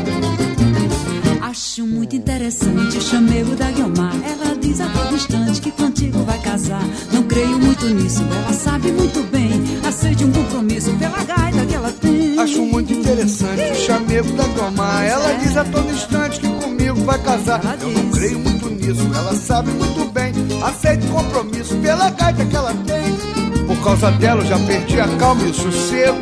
Acho 1.52 1.86
muito 1.86 2.16
interessante 2.16 2.96
o 2.96 3.00
chamego 3.02 3.54
da 3.54 3.70
Guiomar. 3.70 4.14
Ela 4.24 4.56
diz 4.58 4.80
a 4.80 4.86
todo 4.86 5.14
instante 5.14 5.60
que 5.60 5.70
contigo 5.70 6.24
vai 6.24 6.38
casar. 6.38 6.82
Não 7.12 7.24
creio 7.24 7.58
muito 7.58 7.86
nisso, 7.90 8.22
ela 8.22 8.54
sabe 8.54 8.90
muito 8.90 9.22
bem. 9.30 9.50
Aceite 9.86 10.24
um 10.24 10.32
compromisso 10.32 10.90
pela 10.92 11.22
gaita 11.22 11.66
que 11.66 11.74
ela 11.74 11.92
tem. 11.92 12.38
Acho 12.38 12.64
muito 12.64 12.94
interessante 12.94 13.70
o 13.70 13.74
chamego 13.74 14.32
da 14.32 14.44
Guiomar. 14.44 15.04
Ela 15.04 15.34
diz 15.34 15.54
a 15.54 15.64
todo 15.64 15.92
instante 15.92 16.40
que 16.40 16.48
comigo 16.48 17.04
vai 17.04 17.18
casar. 17.18 17.60
Eu 17.82 17.90
não 17.90 18.10
creio 18.10 18.38
muito 18.38 18.70
nisso, 18.70 19.02
ela 19.14 19.34
sabe 19.34 19.72
muito 19.72 20.10
bem. 20.10 20.32
Aceita 20.64 21.04
o 21.04 21.10
compromisso 21.10 21.76
pela 21.76 22.08
gaita 22.08 22.46
que 22.46 22.56
ela 22.56 22.72
tem. 22.86 23.66
Por 23.66 23.76
causa 23.84 24.10
dela 24.12 24.40
eu 24.40 24.46
já 24.46 24.58
perdi 24.58 24.98
a 24.98 25.08
calma 25.18 25.42
e 25.42 25.50
o 25.50 25.54
sossego. 25.54 26.18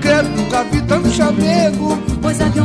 Credo, 0.00 0.28
nunca 0.30 0.64
vi 0.64 0.80
tanto 0.82 1.10
chamego. 1.10 1.98
Pois 2.22 2.40
a 2.40 2.48
Guilmar 2.48 2.63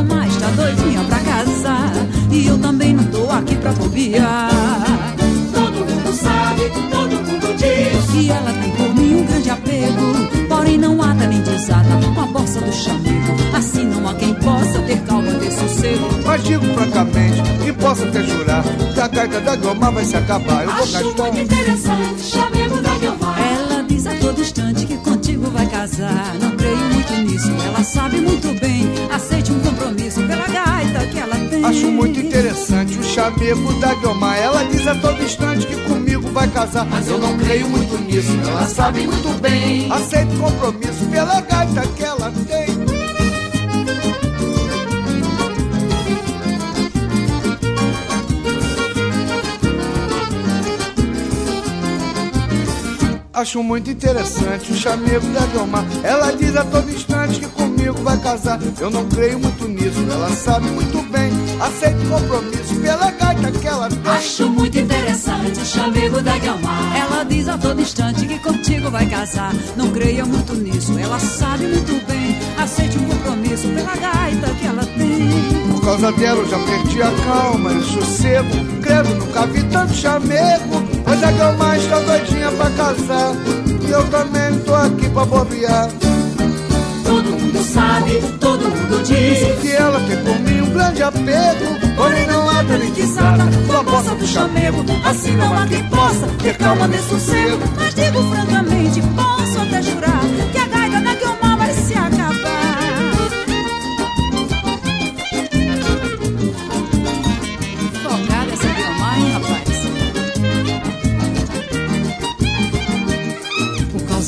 bobear. 3.89 5.15
Todo 5.53 5.85
mundo 5.85 6.13
sabe, 6.13 6.69
todo 6.91 7.15
mundo 7.25 7.57
diz. 7.57 8.11
Que 8.11 8.29
ela 8.29 8.53
tem 8.53 8.71
por 8.71 8.95
mim 8.95 9.15
um 9.21 9.25
grande 9.25 9.49
apego. 9.49 10.47
Porém 10.47 10.77
não 10.77 11.01
ata 11.01 11.27
nem 11.27 11.41
desata 11.41 11.89
com 12.13 12.21
a 12.21 12.25
bossa 12.27 12.61
do 12.61 12.71
chamego. 12.71 13.33
Assim 13.55 13.85
não 13.85 14.07
há 14.07 14.13
quem 14.15 14.33
possa 14.35 14.79
ter 14.83 14.99
calma, 15.01 15.31
ter 15.33 15.51
sossego. 15.51 16.07
Mas 16.25 16.43
digo 16.43 16.65
francamente 16.73 17.41
que 17.63 17.73
posso 17.73 18.03
até 18.03 18.23
jurar 18.23 18.63
que 18.93 18.99
a 18.99 19.07
gaita 19.07 19.41
da 19.41 19.55
Guilmar 19.55 19.91
vai 19.91 20.05
se 20.05 20.15
acabar. 20.17 20.63
Eu 20.63 20.71
vou 20.71 20.83
Acho 20.83 20.91
gastar. 21.03 21.23
muito 21.23 21.39
interessante, 21.39 22.21
chamego 22.21 22.81
da 22.81 22.95
Guilmar. 22.95 23.39
Ela 23.39 23.83
diz 23.83 24.07
a 24.07 24.13
todo 24.15 24.41
instante 24.41 24.85
que 24.85 24.97
contigo 24.97 25.49
vai 25.51 25.65
casar. 25.67 26.35
Não 26.41 26.51
creio 26.51 26.77
muito 26.77 27.13
nisso, 27.31 27.51
ela 27.65 27.83
sabe 27.83 28.17
muito 28.21 28.47
bem. 28.59 28.78
Acho 31.69 31.91
muito 31.91 32.19
interessante 32.19 32.97
o 32.97 33.03
chamego 33.03 33.71
da 33.79 33.93
Guilmar. 33.93 34.35
Ela 34.39 34.63
diz 34.63 34.87
a 34.87 34.95
todo 34.95 35.21
instante 35.21 35.67
que 35.67 35.75
comigo 35.83 36.27
vai 36.31 36.47
casar. 36.47 36.83
Mas 36.83 37.07
eu 37.07 37.19
não 37.19 37.37
creio 37.37 37.69
muito 37.69 37.95
nisso. 37.99 38.31
Ela 38.41 38.65
sabe 38.65 39.05
muito 39.05 39.39
bem. 39.39 39.87
Aceito 39.91 40.35
compromisso 40.39 41.05
pela 41.11 41.39
gaita 41.41 41.81
que 41.95 42.03
ela 42.03 42.33
tem. 42.47 42.89
Acho 53.31 53.61
muito 53.61 53.91
interessante 53.91 54.71
o 54.71 54.75
chamego 54.75 55.27
da 55.27 55.45
Guilmar. 55.45 55.85
Ela 56.03 56.31
diz 56.31 56.55
a 56.55 56.65
todo 56.65 56.89
instante 56.91 57.39
que 57.39 57.58
comigo 57.79 58.03
vai 58.03 58.17
casar. 58.17 58.59
Eu 58.79 58.91
não 58.91 59.05
creio 59.05 59.39
muito 59.39 59.67
nisso, 59.67 59.99
ela 60.11 60.29
sabe 60.29 60.67
muito 60.69 61.01
bem. 61.09 61.31
Aceito 61.61 62.07
compromisso 62.09 62.75
pela 62.75 63.11
gaita 63.11 63.51
que 63.51 63.67
ela 63.67 63.89
tem. 63.89 64.11
Acho 64.11 64.49
muito 64.49 64.77
interessante 64.77 65.59
o 65.59 65.65
chamego 65.65 66.21
da 66.21 66.37
Guilmar. 66.37 66.97
Ela 66.97 67.23
diz 67.23 67.47
a 67.47 67.57
todo 67.57 67.81
instante 67.81 68.25
que 68.25 68.37
contigo 68.39 68.91
vai 68.91 69.05
casar. 69.05 69.53
Não 69.77 69.89
creia 69.91 70.25
muito 70.25 70.53
nisso, 70.55 70.97
ela 70.99 71.19
sabe 71.19 71.67
muito 71.67 72.05
bem. 72.05 72.37
Aceite 72.57 72.97
um 72.97 73.05
compromisso 73.05 73.67
pela 73.69 73.95
gaita 73.95 74.49
que 74.55 74.67
ela 74.67 74.85
tem. 74.85 75.71
Por 75.71 75.81
causa 75.81 76.11
dela 76.11 76.39
eu 76.41 76.49
já 76.49 76.59
perdi 76.59 77.01
a 77.01 77.11
calma 77.25 77.71
e 77.71 77.77
o 77.77 77.83
sossego. 77.83 78.81
Credo, 78.81 79.15
nunca 79.15 79.45
vi 79.47 79.63
tanto 79.63 79.93
chamego. 79.93 80.83
Mas 81.05 81.23
a 81.23 81.31
Guilmar 81.31 81.77
está 81.77 81.99
doidinha 81.99 82.51
pra 82.51 82.69
casar. 82.71 83.33
E 83.87 83.91
eu 83.91 84.03
também 84.09 84.59
tô 84.59 84.75
aqui 84.75 85.09
pra 85.09 85.25
bobear. 85.25 85.89
Sabe, 87.73 88.19
todo 88.39 88.69
mundo 88.69 89.03
diz. 89.03 89.61
Que 89.61 89.71
ela 89.71 89.99
tem 90.01 90.17
por 90.23 90.39
mim 90.39 90.61
um 90.61 90.69
grande 90.71 91.03
apego. 91.03 91.65
Porém 91.95 92.25
não 92.27 92.49
há 92.49 92.63
nem 92.63 92.91
desata 92.91 93.45
com 93.67 93.73
a 93.73 93.83
bossa 93.83 94.15
do 94.15 94.25
chamego. 94.25 94.83
Assim 95.05 95.35
não 95.35 95.55
há 95.55 95.67
quem 95.67 95.83
possa 95.89 96.27
ter 96.41 96.57
calma 96.57 96.87
de 96.87 96.97
sossego. 96.97 97.59
Mas 97.75 97.93
digo 97.93 98.23
francamente, 98.23 99.01
posso 99.15 99.38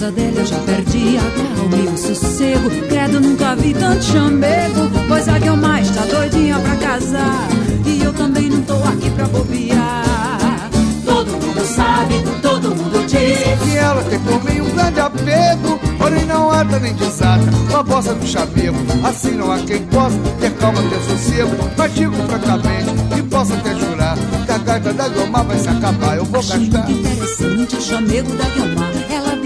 causa 0.01 0.11
dela 0.11 0.39
eu 0.39 0.45
já 0.45 0.57
perdi 0.57 1.17
a 1.17 1.55
calma 1.55 1.77
e 1.77 1.87
o 1.87 1.97
sossego. 1.97 2.69
Credo, 2.89 3.19
nunca 3.19 3.55
vi 3.55 3.73
tanto 3.73 4.03
chamego. 4.03 4.89
Pois 5.07 5.29
a 5.29 5.37
Guilmar 5.37 5.81
está 5.81 6.01
doidinha 6.05 6.57
pra 6.59 6.75
casar. 6.77 7.47
E 7.85 8.03
eu 8.03 8.11
também 8.13 8.49
não 8.49 8.63
tô 8.63 8.73
aqui 8.73 9.11
pra 9.11 9.27
bobear. 9.27 10.69
Todo 11.05 11.31
mundo 11.31 11.65
sabe, 11.65 12.15
todo 12.41 12.75
mundo 12.75 13.05
diz. 13.05 13.37
Que 13.63 13.77
ela 13.77 14.03
tem 14.03 14.19
por 14.21 14.43
mim 14.43 14.61
um 14.61 14.69
grande 14.71 14.99
apego. 14.99 15.79
Porém 15.99 16.25
não 16.25 16.49
ata 16.49 16.79
nem 16.79 16.95
desata 16.95 17.45
com 17.69 17.77
a 17.77 17.83
bossa 17.83 18.15
do 18.15 18.25
chamego. 18.25 18.77
Assim 19.03 19.31
não 19.31 19.51
há 19.51 19.59
quem 19.59 19.83
possa 19.83 20.17
ter 20.39 20.51
calma, 20.53 20.81
ter 20.81 20.99
sossego. 21.01 21.55
Mas 21.77 21.93
digo 21.93 22.15
francamente 22.27 22.91
que 23.13 23.21
posso 23.23 23.53
até 23.53 23.75
jurar 23.75 24.17
que 24.45 24.51
a 24.51 24.57
gaita 24.57 24.93
da 24.93 25.07
Guilmar 25.09 25.45
vai 25.45 25.59
se 25.59 25.69
acabar. 25.69 26.17
Eu 26.17 26.25
vou 26.25 26.41
gastar. 26.41 26.89
Interessante 26.89 27.75
o 27.75 27.81
chamego 27.81 28.35
da 28.35 28.45
Guilmar. 28.45 28.90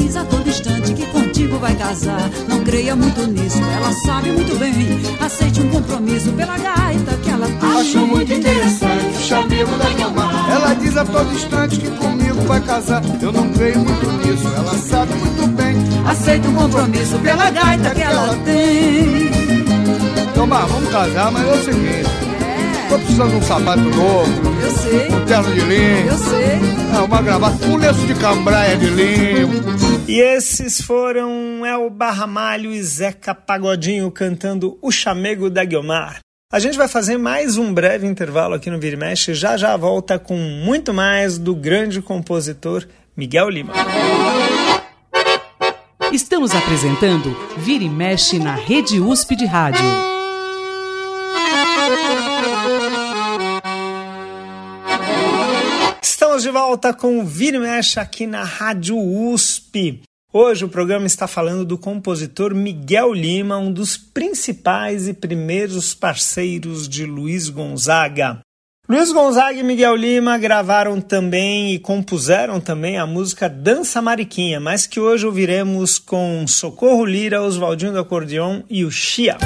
Ela 0.05 0.13
diz 0.13 0.17
a 0.17 0.25
todo 0.25 0.47
instante 0.47 0.93
que 0.93 1.05
contigo 1.07 1.57
vai 1.57 1.73
casar. 1.75 2.29
Não 2.47 2.63
creia 2.63 2.95
muito 2.95 3.25
nisso, 3.25 3.57
ela 3.75 3.91
sabe 4.05 4.31
muito 4.31 4.55
bem. 4.59 4.71
Aceite 5.19 5.61
um 5.61 5.69
compromisso 5.69 6.31
pela 6.33 6.55
gaita 6.59 7.17
que 7.23 7.29
ela 7.31 7.47
tem. 7.47 7.79
Acho 7.79 7.97
muito 8.05 8.31
interessante 8.31 9.17
o 9.17 9.19
chamego 9.19 9.71
da 9.77 9.89
Guilmar. 9.89 10.51
Ela 10.51 10.73
diz 10.75 10.95
a 10.95 11.05
todo 11.05 11.33
instante 11.33 11.77
que 11.79 11.89
comigo 11.89 12.39
vai 12.41 12.61
casar. 12.61 13.01
Eu 13.19 13.31
não 13.31 13.49
creio 13.49 13.79
muito 13.79 14.05
nisso, 14.23 14.47
ela 14.55 14.77
sabe 14.77 15.11
muito 15.15 15.47
bem. 15.55 15.75
Aceita 16.07 16.47
um 16.49 16.53
compromisso 16.53 17.17
pela 17.17 17.49
gaita 17.49 17.89
que 17.89 18.01
ela 18.03 18.35
tem. 18.45 19.31
Guilmar, 20.35 20.67
vamos 20.67 20.89
casar, 20.91 21.31
mas 21.31 21.47
é 21.47 21.51
o 21.51 21.63
seguinte. 21.63 22.09
Tô 22.89 22.99
precisando 22.99 23.31
de 23.31 23.35
um 23.37 23.41
sapato 23.41 23.81
novo, 23.81 24.31
Eu 24.61 24.71
sei, 24.71 25.07
um 25.11 25.25
terno 25.25 25.51
de 25.51 25.61
linho, 25.61 26.07
eu 26.07 26.17
sei. 26.19 26.59
é, 26.95 26.99
uma 26.99 27.19
gravata, 27.23 27.65
um 27.65 27.77
lenço 27.77 28.05
de 28.05 28.13
cambraia 28.13 28.77
de 28.77 28.85
linho. 28.85 29.49
E 30.07 30.19
esses 30.19 30.79
foram 30.81 31.65
Elba 31.65 32.11
Ramalho 32.11 32.71
e 32.71 32.81
Zeca 32.83 33.33
Pagodinho 33.33 34.11
cantando 34.11 34.77
O 34.79 34.91
Chamego 34.91 35.49
da 35.49 35.65
Guilmar. 35.65 36.19
A 36.53 36.59
gente 36.59 36.77
vai 36.77 36.87
fazer 36.87 37.17
mais 37.17 37.57
um 37.57 37.73
breve 37.73 38.05
intervalo 38.05 38.53
aqui 38.53 38.69
no 38.69 38.79
Vira 38.79 38.95
Mexe, 38.95 39.33
já 39.33 39.57
já 39.57 39.75
volta 39.75 40.19
com 40.19 40.37
muito 40.37 40.93
mais 40.93 41.39
do 41.39 41.55
grande 41.55 42.03
compositor 42.03 42.87
Miguel 43.17 43.49
Lima. 43.49 43.73
Estamos 46.11 46.53
apresentando 46.53 47.35
Vira 47.57 47.83
e 47.83 47.89
Mexe 47.89 48.37
na 48.37 48.53
Rede 48.53 48.99
USP 48.99 49.35
de 49.35 49.45
Rádio. 49.45 49.83
Estamos 56.35 56.43
de 56.43 56.51
volta 56.51 56.93
com 56.93 57.19
o 57.19 57.25
Vira 57.25 57.57
Mexe 57.61 57.97
aqui 57.97 58.27
na 58.27 58.43
Rádio 58.43 58.97
USP. 58.97 60.01
Hoje 60.33 60.65
o 60.65 60.69
programa 60.69 61.05
está 61.05 61.27
falando 61.27 61.63
do 61.63 61.77
compositor 61.77 62.53
Miguel 62.53 63.13
Lima, 63.13 63.57
um 63.57 63.71
dos 63.71 63.95
principais 63.95 65.07
e 65.07 65.13
primeiros 65.13 65.93
parceiros 65.93 66.89
de 66.89 67.05
Luiz 67.05 67.47
Gonzaga. 67.47 68.41
Luiz 68.89 69.13
Gonzaga 69.13 69.57
e 69.57 69.63
Miguel 69.63 69.95
Lima 69.95 70.37
gravaram 70.37 70.99
também 70.99 71.73
e 71.73 71.79
compuseram 71.79 72.59
também 72.59 72.97
a 72.97 73.07
música 73.07 73.47
Dança 73.47 74.01
Mariquinha, 74.01 74.59
mas 74.59 74.85
que 74.85 74.99
hoje 74.99 75.25
ouviremos 75.25 75.97
com 75.97 76.45
Socorro 76.45 77.05
Lira, 77.05 77.41
Oswaldinho 77.41 77.93
do 77.93 77.99
Acordeon 77.99 78.61
e 78.69 78.83
o 78.83 78.91
Chia. 78.91 79.37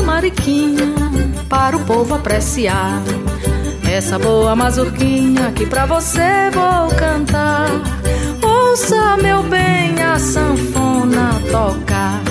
Mariquinha, 0.00 0.94
para 1.48 1.76
o 1.76 1.84
povo 1.84 2.14
apreciar. 2.14 3.02
Essa 3.90 4.18
boa 4.18 4.54
mazurquinha 4.56 5.52
que 5.52 5.66
pra 5.66 5.84
você 5.84 6.50
vou 6.52 6.88
cantar. 6.96 7.68
Ouça, 8.42 9.16
meu 9.18 9.42
bem, 9.42 10.00
a 10.02 10.18
sanfona 10.18 11.40
tocar. 11.50 12.22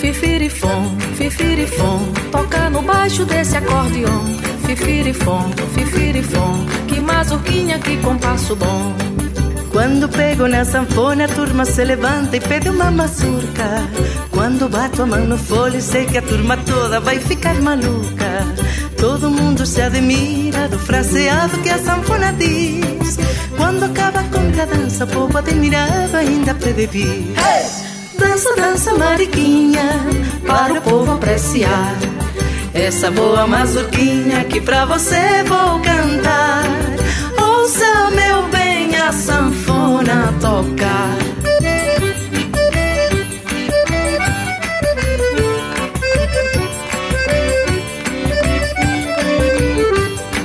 Fifirifom, 0.00 0.98
fifirifom, 1.16 2.12
toca 2.30 2.68
no 2.68 2.82
baixo 2.82 3.24
desse 3.24 3.56
acordeon. 3.56 4.53
Fifirifom, 4.66 5.50
fifirifom, 5.74 6.66
que 6.88 7.00
mazurquinha, 7.00 7.78
que 7.78 7.96
compasso 7.98 8.56
bom. 8.56 8.94
Quando 9.70 10.08
pego 10.08 10.46
na 10.46 10.64
sanfona, 10.64 11.24
a 11.24 11.28
turma 11.28 11.64
se 11.64 11.84
levanta 11.84 12.36
e 12.36 12.40
pede 12.40 12.68
uma 12.68 12.90
mazurca. 12.90 13.82
Quando 14.30 14.68
bato 14.68 15.02
a 15.02 15.06
mão 15.06 15.24
no 15.26 15.36
folho, 15.36 15.80
sei 15.82 16.06
que 16.06 16.18
a 16.18 16.22
turma 16.22 16.56
toda 16.58 17.00
vai 17.00 17.18
ficar 17.18 17.54
maluca. 17.56 18.46
Todo 18.96 19.30
mundo 19.30 19.66
se 19.66 19.82
admira 19.82 20.68
do 20.68 20.78
fraseado 20.78 21.58
que 21.58 21.70
a 21.70 21.78
sanfona 21.78 22.32
diz. 22.32 23.18
Quando 23.56 23.84
acaba 23.84 24.22
com 24.24 24.38
a 24.62 24.64
dança, 24.64 25.04
o 25.04 25.08
povo 25.08 25.38
admirado 25.38 26.16
ainda 26.16 26.54
pede 26.54 26.86
vir. 26.86 27.34
Dança, 28.18 28.54
dança, 28.56 28.94
mariquinha, 28.94 29.82
para 30.46 30.74
o 30.74 30.82
povo 30.82 31.12
apreciar. 31.12 31.96
Essa 32.74 33.08
boa 33.10 33.46
mazurquinha 33.46 34.44
que 34.44 34.60
pra 34.60 34.84
você 34.84 35.44
vou 35.46 35.80
cantar. 35.80 36.64
Ouça, 37.40 38.10
meu 38.10 38.48
bem, 38.48 38.96
a 38.96 39.12
sanfona 39.12 40.34
tocar. 40.40 41.16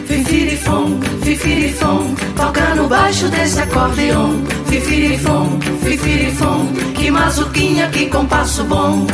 Fifirifom, 0.06 1.00
fifirifom, 1.24 2.16
toca 2.36 2.76
no 2.76 2.88
baixo 2.88 3.28
desse 3.30 3.60
acordeon. 3.60 4.44
Fifirifom, 4.68 5.60
fifirifom, 5.84 6.68
que 6.96 7.10
mazurquinha, 7.10 7.90
que 7.90 8.06
compasso 8.06 8.64
bom. 8.66 9.08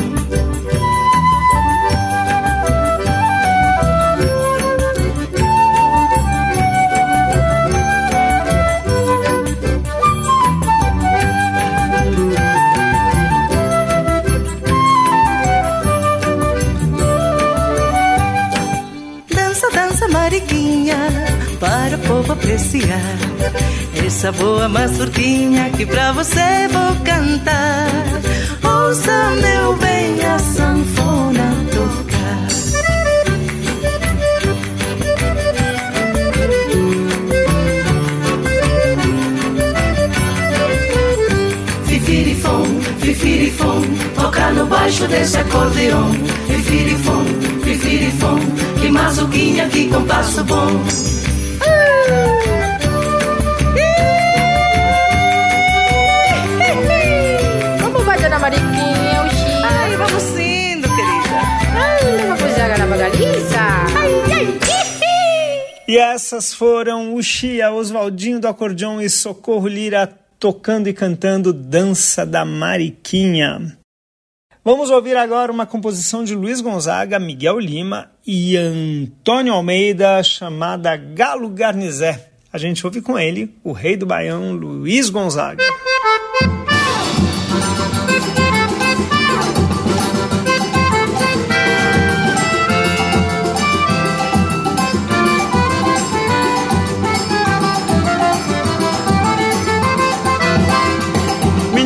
Apreciar. 22.45 23.01
Essa 24.05 24.31
boa 24.31 24.69
mazurquinha 24.69 25.71
que 25.71 25.85
pra 25.85 26.11
você 26.11 26.67
vou 26.71 26.95
cantar. 27.03 27.87
Ouça, 28.63 29.31
meu 29.41 29.75
bem, 29.77 30.23
a 30.23 30.37
sanfona 30.37 31.55
tocar. 31.73 32.47
Fifirifom, 41.87 42.81
fifirifom, 42.99 43.81
toca 44.15 44.51
no 44.51 44.67
baixo 44.67 45.07
desse 45.07 45.37
acordeon. 45.37 46.11
Fifirifom, 46.47 47.25
fifirifom, 47.63 48.39
que 48.79 48.91
mazuquinha, 48.91 49.67
que 49.69 49.89
compasso 49.89 50.43
bom. 50.43 51.14
Essas 66.35 66.53
foram 66.53 67.15
o 67.15 67.23
Chia, 67.23 67.71
Oswaldinho 67.71 68.41
do 68.41 68.47
acordeon 68.47 68.99
e 68.99 69.09
Socorro 69.09 69.69
Lira 69.69 70.05
tocando 70.37 70.89
e 70.89 70.93
cantando 70.93 71.53
Dança 71.53 72.25
da 72.25 72.43
Mariquinha. 72.43 73.77
Vamos 74.61 74.89
ouvir 74.89 75.15
agora 75.15 75.49
uma 75.49 75.65
composição 75.65 76.25
de 76.25 76.35
Luiz 76.35 76.59
Gonzaga, 76.59 77.17
Miguel 77.19 77.57
Lima 77.57 78.11
e 78.27 78.57
Antônio 78.57 79.53
Almeida 79.53 80.21
chamada 80.23 80.97
Galo 80.97 81.47
Garnizé. 81.47 82.31
A 82.51 82.57
gente 82.57 82.85
ouve 82.85 83.01
com 83.01 83.17
ele, 83.17 83.55
o 83.63 83.71
rei 83.71 83.95
do 83.95 84.05
baião, 84.05 84.51
Luiz 84.51 85.09
Gonzaga. 85.09 85.63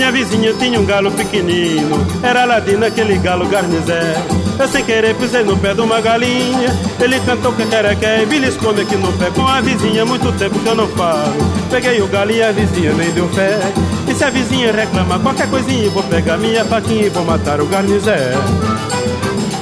Minha 0.10 0.26
vizinha 0.26 0.54
tinha 0.56 0.80
um 0.80 0.86
galo 0.86 1.12
pequenino, 1.12 2.04
era 2.24 2.44
ladino 2.44 2.84
aquele 2.84 3.20
galo 3.20 3.48
garnizé. 3.48 4.16
Eu 4.58 4.68
sem 4.68 4.84
querer 4.84 5.16
pisei 5.16 5.44
no 5.44 5.56
pé 5.56 5.76
de 5.76 5.82
uma 5.82 6.02
galinha, 6.02 6.76
ele 7.00 7.20
cantou 7.20 7.54
que 7.54 7.64
quer 7.68 8.24
e 8.24 8.26
beliscou-me 8.26 8.82
aqui 8.82 8.96
no 8.96 9.14
pé. 9.14 9.30
Com 9.30 9.46
a 9.48 9.62
vizinha, 9.62 10.04
muito 10.08 10.32
tempo 10.32 10.58
que 10.58 10.68
eu 10.68 10.74
não 10.74 10.88
falo. 10.88 11.36
Peguei 11.70 12.02
o 12.02 12.08
galo 12.08 12.32
e 12.32 12.42
a 12.42 12.52
vizinha 12.52 12.92
nem 12.94 13.12
deu 13.12 13.30
fé. 13.30 13.60
E 14.08 14.16
se 14.16 14.24
a 14.24 14.32
vizinha 14.32 14.72
reclamar 14.72 15.20
qualquer 15.20 15.48
coisinha, 15.48 15.92
vou 15.92 16.02
pegar 16.02 16.38
minha 16.38 16.66
faquinha 16.66 17.06
e 17.06 17.10
vou 17.10 17.24
matar 17.24 17.62
o 17.62 17.68
garnizé. 17.68 18.34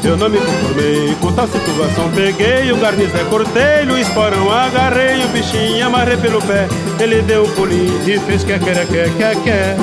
Eu 0.07 0.15
não 0.15 0.29
me 0.29 0.39
conformei 0.39 1.13
com 1.19 1.33
tal 1.33 1.45
situação. 1.47 2.09
Peguei 2.15 2.71
o 2.71 2.77
garnizé, 2.77 3.25
cortei 3.29 3.85
o 3.89 3.97
esporão 3.97 4.49
Agarrei 4.49 5.21
o 5.25 5.27
bichinho, 5.27 5.85
amarrei 5.85 6.15
pelo 6.15 6.41
pé. 6.41 6.65
Ele 6.97 7.21
deu 7.23 7.43
um 7.43 7.49
pulinho 7.51 8.09
e 8.09 8.17
fez 8.19 8.41
que 8.45 8.57
quer, 8.57 8.87
quer, 8.87 9.09
quer, 9.17 9.35
quer 9.43 9.77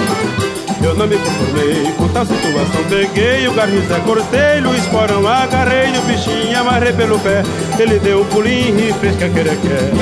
Eu 0.82 0.94
não 0.94 1.06
me 1.06 1.18
conformei 1.18 1.92
com 1.98 2.08
tal 2.08 2.24
situação. 2.24 2.84
Peguei 2.88 3.46
o 3.46 3.52
garnizé, 3.52 4.00
cortei 4.00 4.62
o 4.62 4.74
esporão 4.74 5.28
Agarrei 5.28 5.90
o 5.90 6.00
bichinho, 6.02 6.58
amarrei 6.58 6.94
pelo 6.94 7.18
pé. 7.18 7.42
Ele 7.78 7.98
deu 7.98 8.22
um 8.22 8.24
pulinho 8.24 8.80
e 8.80 8.94
fez 8.94 9.14
que 9.16 9.28
quer, 9.28 9.44
quer 9.44 9.92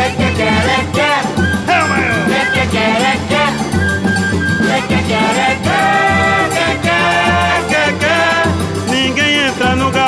É 1.66 1.85
o 1.85 1.89
maior 1.89 2.23
Ninguém 4.62 5.91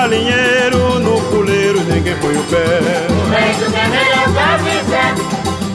galinheiro, 0.05 0.99
no 1.01 1.19
puleiro 1.31 1.81
ninguém 1.85 2.15
põe 2.17 2.37
o 2.37 2.43
pé. 2.45 2.81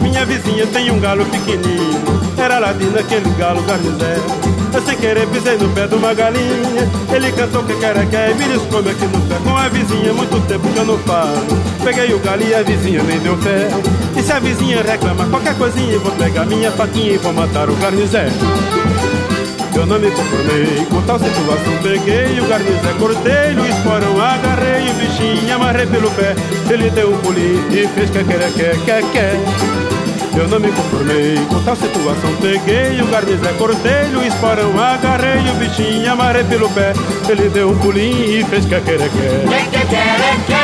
Minha 0.02 0.24
vizinha 0.24 0.68
tem 0.68 0.92
um 0.92 1.00
galo 1.00 1.26
pequenino, 1.26 2.22
era 2.38 2.60
ladino 2.60 3.00
aquele 3.00 3.28
galo 3.32 3.64
garnizé. 3.64 4.18
Eu 4.72 4.82
sem 4.84 4.96
querer 4.98 5.28
pisei 5.30 5.58
no 5.58 5.68
pé 5.70 5.88
de 5.88 5.96
uma 5.96 6.14
galinha, 6.14 6.88
ele 7.12 7.32
cantou 7.32 7.64
que 7.64 7.74
quer 7.78 8.08
quer 8.08 8.30
e 8.30 8.36
me 8.36 8.46
descome 8.46 8.92
aqui 8.92 9.06
no 9.06 9.20
pé. 9.22 9.36
Com 9.44 9.58
a 9.58 9.68
vizinha, 9.68 10.14
muito 10.14 10.48
tempo 10.48 10.68
que 10.70 10.78
eu 10.78 10.86
não 10.86 11.00
falo. 11.00 11.48
Peguei 11.84 12.14
o 12.14 12.20
galo 12.20 12.44
e 12.44 12.54
a 12.54 12.62
vizinha 12.62 13.02
nem 13.02 13.20
deu 13.20 13.36
fé. 13.38 13.68
E 14.16 14.22
se 14.22 14.32
a 14.32 14.40
vizinha 14.40 14.84
reclama 14.84 15.26
qualquer 15.26 15.58
coisinha, 15.58 15.98
vou 15.98 16.12
pegar 16.12 16.46
minha 16.46 16.72
faquinha 16.72 17.14
e 17.14 17.18
vou 17.18 17.34
matar 17.34 17.68
o 17.68 17.76
garnizé. 17.78 18.28
Eu 19.80 19.86
não 19.86 19.98
me 19.98 20.12
conformei 20.12 20.86
com 20.90 21.02
tal 21.04 21.18
situação 21.18 21.78
Peguei 21.82 22.38
o 22.42 22.48
garnizé, 22.50 22.94
cortei 23.00 23.56
o 23.56 23.66
esporão 23.66 24.22
Agarrei 24.22 24.90
o 24.90 24.94
bichinho, 24.96 25.56
amarrei 25.56 25.86
pelo 25.88 26.12
pé 26.12 26.36
Ele 26.70 26.90
deu 26.90 27.14
um 27.14 27.18
pulinho 27.20 27.66
e 27.72 27.88
fez 27.88 28.10
que 28.10 28.22
quer, 28.26 28.52
quer, 28.52 28.78
quer, 28.84 29.04
quer 29.14 29.36
Eu 30.38 30.50
não 30.50 30.60
me 30.60 30.70
conformei 30.70 31.38
com 31.48 31.64
tal 31.64 31.78
situação 31.78 32.36
Peguei 32.42 33.02
o 33.02 33.08
garnizé, 33.08 33.54
cortei 33.58 34.14
o 34.18 34.28
esporão 34.28 34.78
Agarrei 34.78 35.50
o 35.50 35.56
bichinho, 35.56 36.12
amarrei 36.12 36.44
pelo 36.44 36.70
pé 36.72 36.92
Ele 37.30 37.48
deu 37.48 37.70
um 37.70 37.80
pulinho 37.80 38.42
e 38.42 38.44
fez 38.44 38.66
que 38.66 38.72
quer, 38.82 38.82
quer 38.82 39.00
Ninguém 39.00 40.59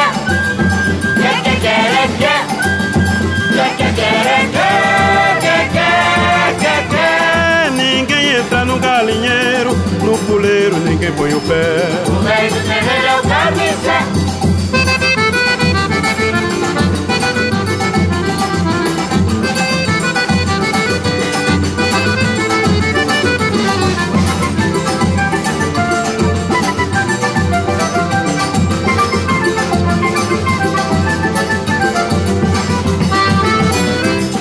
galinheiro, 8.96 9.76
no 10.04 10.18
puleiro 10.20 10.78
ninguém 10.78 11.12
põe 11.12 11.34
o 11.34 11.42
pé. 11.42 11.84
O 12.08 12.24
rei 12.24 12.48
do 12.50 12.62
terreiro 12.66 13.08
é 13.08 13.20
o 13.20 13.24
carnicé. 13.24 14.00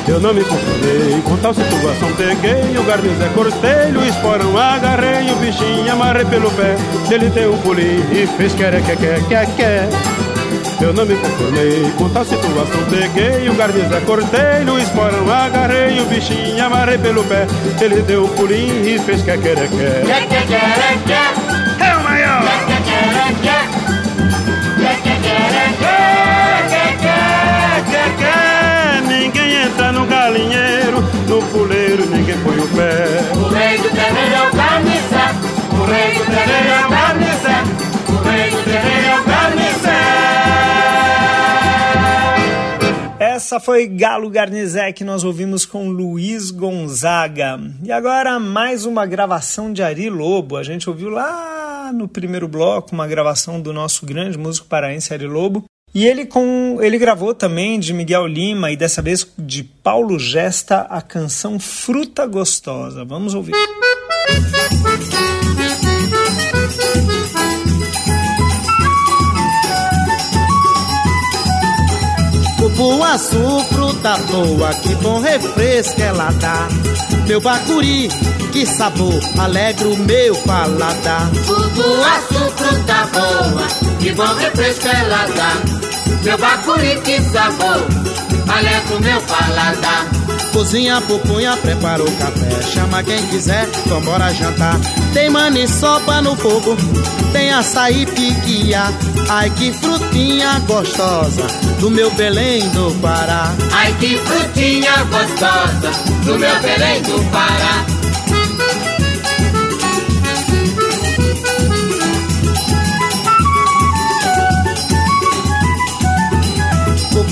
Eu 0.07 0.21
não 0.21 0.33
me 0.33 0.45
conformei 1.15 1.23
com 1.23 1.37
tal 1.37 1.55
situação 1.55 2.13
Peguei 2.17 2.79
o 2.79 2.85
garnizé, 2.85 3.29
cortei 3.35 3.93
o 3.97 4.05
esporão 4.05 4.57
Agarrei 4.57 5.31
o 5.31 5.37
bichinho, 5.37 5.93
amarrei 5.93 6.25
pelo 6.25 6.51
pé 6.53 6.77
Ele 7.11 7.29
deu 7.31 7.55
um 7.55 7.59
pulinho 7.59 8.05
e 8.13 8.27
fez 8.27 8.55
quer, 8.55 8.81
quer, 8.83 8.97
quer, 8.97 9.23
quer, 9.29 9.47
quer 9.57 9.89
Eu 10.81 10.93
não 10.93 11.07
me 11.07 11.15
conformei 11.17 11.93
com 11.97 12.09
tal 12.09 12.25
situação 12.25 12.85
Peguei 12.91 13.49
o 13.49 13.55
garnizé, 13.55 14.01
cortei 14.01 14.65
o 14.67 14.79
esporão 14.79 15.31
Agarrei 15.31 16.01
o 16.01 16.07
bichinho, 16.07 16.65
amarrei 16.65 16.99
pelo 16.99 17.25
pé 17.25 17.47
Ele 17.81 18.03
deu 18.03 18.25
um 18.25 18.29
pulinho 18.29 18.89
e 18.89 18.99
fez 18.99 19.23
quer, 19.23 19.39
quer, 19.39 19.57
quer 19.57 20.03
É 21.85 21.97
o 21.97 22.03
maior 22.03 22.43
Ninguém 29.07 29.63
entra 29.65 29.93
no 29.93 30.07
galinheiro, 30.07 30.74
fuleiro 31.47 32.07
ninguém 32.07 32.37
põe 32.43 32.59
o 32.59 32.69
pé. 32.69 33.07
O 33.37 33.49
rei 33.49 33.79
do 33.79 33.91
terreiro 33.91 34.35
é 34.35 34.49
o 34.49 34.51
carniça, 34.51 35.23
o 35.73 35.85
rei 35.85 36.15
do 36.15 36.25
terreiro 36.25 36.69
é 36.69 36.87
o 36.87 36.89
carniça, 36.89 37.55
o 38.09 38.17
rei 38.29 38.51
do 38.51 38.65
terreiro 38.65 39.07
é 39.07 39.21
o 39.21 39.25
carniça. 39.25 39.55
Essa 43.19 43.59
foi 43.59 43.87
Galo 43.87 44.31
Garnizé 44.31 44.93
que 44.93 45.03
nós 45.05 45.25
ouvimos 45.25 45.67
com 45.67 45.89
Luiz 45.89 46.51
Gonzaga. 46.51 47.61
E 47.83 47.91
agora 47.91 48.39
mais 48.39 48.85
uma 48.87 49.05
gravação 49.07 49.73
de 49.73 49.83
Ari 49.83 50.09
Lobo. 50.09 50.57
A 50.57 50.63
gente 50.63 50.89
ouviu 50.89 51.11
lá 51.11 51.93
no 51.93 52.07
primeiro 52.09 52.47
bloco 52.47 52.93
uma 52.93 53.07
gravação 53.07 53.61
do 53.61 53.73
nosso 53.73 54.07
grande 54.07 54.39
músico 54.39 54.67
paraense 54.67 55.13
Ari 55.13 55.27
Lobo. 55.27 55.65
E 55.95 56.05
ele 56.09 56.27
com 56.27 56.79
ele 56.83 56.99
gravou 56.99 57.33
também 57.33 57.79
de 57.79 57.93
Miguel 57.93 58.27
Lima 58.27 58.73
e 58.73 58.77
dessa 58.77 59.01
vez 59.01 59.25
de 59.39 59.63
Paulo 59.63 60.19
Gesta 60.19 60.81
a 60.91 61.01
canção 61.01 61.57
Fruta 61.61 62.27
Gostosa. 62.27 63.05
Vamos 63.05 63.33
ouvir. 63.33 63.55
Cupuaçu, 72.59 73.61
fruta 73.69 74.17
boa, 74.33 74.75
que 74.75 74.95
bom 74.97 75.21
refresco 75.21 76.01
ela 76.03 76.33
dá. 76.33 76.69
Meu 77.29 77.41
bacuri, 77.41 78.09
que 78.55 78.65
sabor, 78.65 79.19
alegra 79.37 79.89
o 79.89 79.97
meu 79.97 80.37
paladar. 80.47 81.29
Cupuaçu, 81.45 82.53
fruta 82.57 83.09
boa, 83.13 83.67
que 83.99 84.13
bom 84.13 84.33
refresco 84.35 84.87
ela 84.87 85.27
dá. 85.35 85.57
Meu 86.23 86.39
bacuri, 86.39 87.01
que 87.01 87.21
sabor, 87.21 87.85
alegra 88.47 88.97
o 88.97 89.01
meu 89.01 89.21
paladar. 89.23 90.07
Cozinha, 90.53 91.01
pupunha, 91.01 91.57
prepara 91.57 92.05
o 92.05 92.13
café. 92.13 92.63
Chama 92.73 93.03
quem 93.03 93.21
quiser, 93.27 93.69
vambora 93.87 94.33
jantar. 94.33 94.79
Tem 95.13 95.29
maniçoba 95.29 96.23
no 96.23 96.37
fogo, 96.37 96.77
tem 97.33 97.53
açaí 97.53 98.07
piquia. 98.07 98.85
Ai 99.29 99.51
que 99.51 99.73
frutinha 99.73 100.61
gostosa, 100.61 101.45
do 101.81 101.91
meu 101.91 102.09
Belém 102.13 102.69
do 102.69 102.95
Pará. 103.01 103.53
Ai 103.73 103.93
que 103.99 104.17
frutinha 104.17 104.93
gostosa, 105.11 105.91
do 106.25 106.39
meu 106.39 106.61
Belém 106.61 107.03
do 107.03 107.31
Pará. 107.33 107.85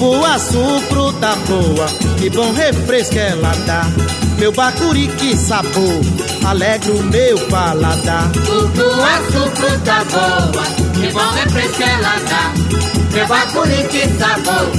Cupuaçu, 0.03 0.80
fruta 0.88 1.36
boa, 1.46 1.86
que 2.18 2.28
bom 2.28 2.53
refresco 2.53 3.16
ela 3.16 3.53
dá. 3.64 3.84
Meu 4.36 4.50
bacuri, 4.50 5.07
que 5.07 5.36
sabor, 5.36 6.00
alegra 6.44 6.92
o 6.92 7.03
meu 7.05 7.38
paladar. 7.46 8.32
Cupuaçu, 8.32 9.48
fruta 9.55 10.05
boa, 10.11 10.64
que 10.92 11.12
bom 11.12 11.30
refresco 11.36 11.82
ela 11.84 12.16
dá. 12.28 12.53
Meu 13.12 13.28
bacuri, 13.28 13.86
que 13.90 14.09
sabor, 14.18 14.72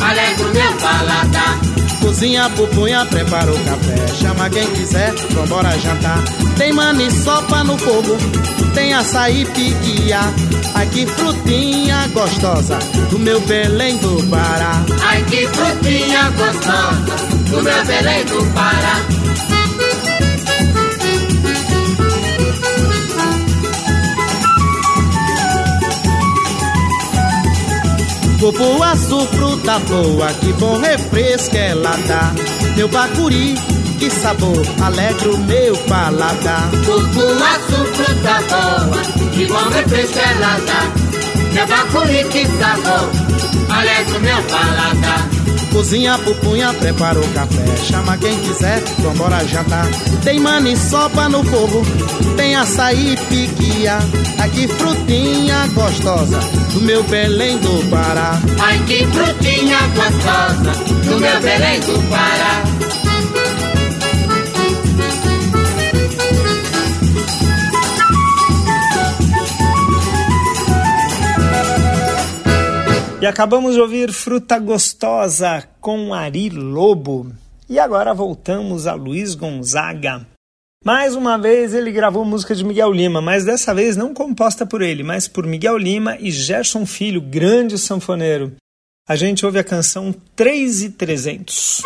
alegra 0.00 0.46
o 0.46 0.54
meu 0.54 0.72
paladar. 0.78 1.71
Cozinha, 2.02 2.50
pupunha, 2.50 3.06
prepara 3.06 3.50
o 3.50 3.64
café. 3.64 4.08
Chama 4.20 4.50
quem 4.50 4.66
quiser, 4.72 5.14
vambora 5.30 5.78
jantar. 5.78 6.18
Tem 6.58 6.72
maniçoba 6.72 7.62
no 7.62 7.78
fogo, 7.78 8.18
tem 8.74 8.92
açaí 8.92 9.44
piquia. 9.44 10.20
Ai 10.74 10.86
que 10.88 11.06
frutinha 11.06 12.08
gostosa, 12.08 12.78
do 13.08 13.20
meu 13.20 13.40
Belém 13.42 13.96
do 13.98 14.20
Pará. 14.28 14.84
Ai 15.00 15.22
que 15.24 15.46
frutinha 15.46 16.28
gostosa, 16.30 17.16
do 17.50 17.62
meu 17.62 17.84
Belém 17.86 18.24
do 18.24 18.52
Pará. 18.52 19.21
Cupuaçu, 28.42 29.24
fruta 29.28 29.78
boa, 29.78 30.26
que 30.34 30.52
bom 30.54 30.76
refresco 30.76 31.56
ela 31.56 31.96
dá. 32.08 32.32
Meu 32.76 32.88
bacuri, 32.88 33.54
que 34.00 34.10
sabor, 34.10 34.60
alegra 34.82 35.30
o 35.30 35.38
meu 35.38 35.76
paladar. 35.86 36.68
Cupuaçu, 36.84 37.84
fruta 37.94 38.42
boa, 38.50 39.30
que 39.32 39.46
bom 39.46 39.68
refresco 39.68 40.18
ela 40.18 40.58
dá. 40.66 40.92
Meu 41.52 41.66
bacuri, 41.68 42.24
que 42.24 42.44
sabor, 42.58 43.10
alegra 43.70 44.18
o 44.18 44.20
meu 44.20 44.42
paladar. 44.42 45.31
Cozinha, 45.72 46.18
pupunha, 46.18 46.72
prepara 46.74 47.18
o 47.18 47.28
café. 47.28 47.64
Chama 47.88 48.16
quem 48.18 48.38
quiser, 48.40 48.82
vambora 48.98 49.44
jantar. 49.46 49.86
Tem 50.22 50.38
maniçoba 50.38 51.28
no 51.28 51.42
fogo, 51.44 51.82
tem 52.36 52.54
açaí 52.54 53.16
piquia. 53.28 53.98
Ai 54.38 54.50
que 54.50 54.68
frutinha 54.68 55.66
gostosa, 55.68 56.40
do 56.72 56.80
meu 56.82 57.02
Belém 57.04 57.58
do 57.58 57.90
Pará. 57.90 58.40
Ai 58.60 58.78
que 58.86 59.06
frutinha 59.06 59.78
gostosa, 59.94 60.72
do 61.04 61.20
meu 61.20 61.40
Belém 61.40 61.80
do 61.80 62.08
Pará. 62.10 62.81
E 73.22 73.26
acabamos 73.26 73.74
de 73.74 73.80
ouvir 73.80 74.12
Fruta 74.12 74.58
Gostosa 74.58 75.62
com 75.80 76.12
Ari 76.12 76.50
Lobo. 76.50 77.32
E 77.70 77.78
agora 77.78 78.12
voltamos 78.12 78.88
a 78.88 78.94
Luiz 78.94 79.36
Gonzaga. 79.36 80.26
Mais 80.84 81.14
uma 81.14 81.38
vez 81.38 81.72
ele 81.72 81.92
gravou 81.92 82.24
música 82.24 82.52
de 82.52 82.64
Miguel 82.64 82.90
Lima, 82.90 83.22
mas 83.22 83.44
dessa 83.44 83.72
vez 83.72 83.96
não 83.96 84.12
composta 84.12 84.66
por 84.66 84.82
ele, 84.82 85.04
mas 85.04 85.28
por 85.28 85.46
Miguel 85.46 85.78
Lima 85.78 86.16
e 86.18 86.32
Gerson 86.32 86.84
Filho, 86.84 87.20
grande 87.20 87.78
sanfoneiro. 87.78 88.56
A 89.08 89.14
gente 89.14 89.46
ouve 89.46 89.60
a 89.60 89.64
canção 89.64 90.12
3 90.34 90.82
e 90.82 90.90
300. 90.90 91.82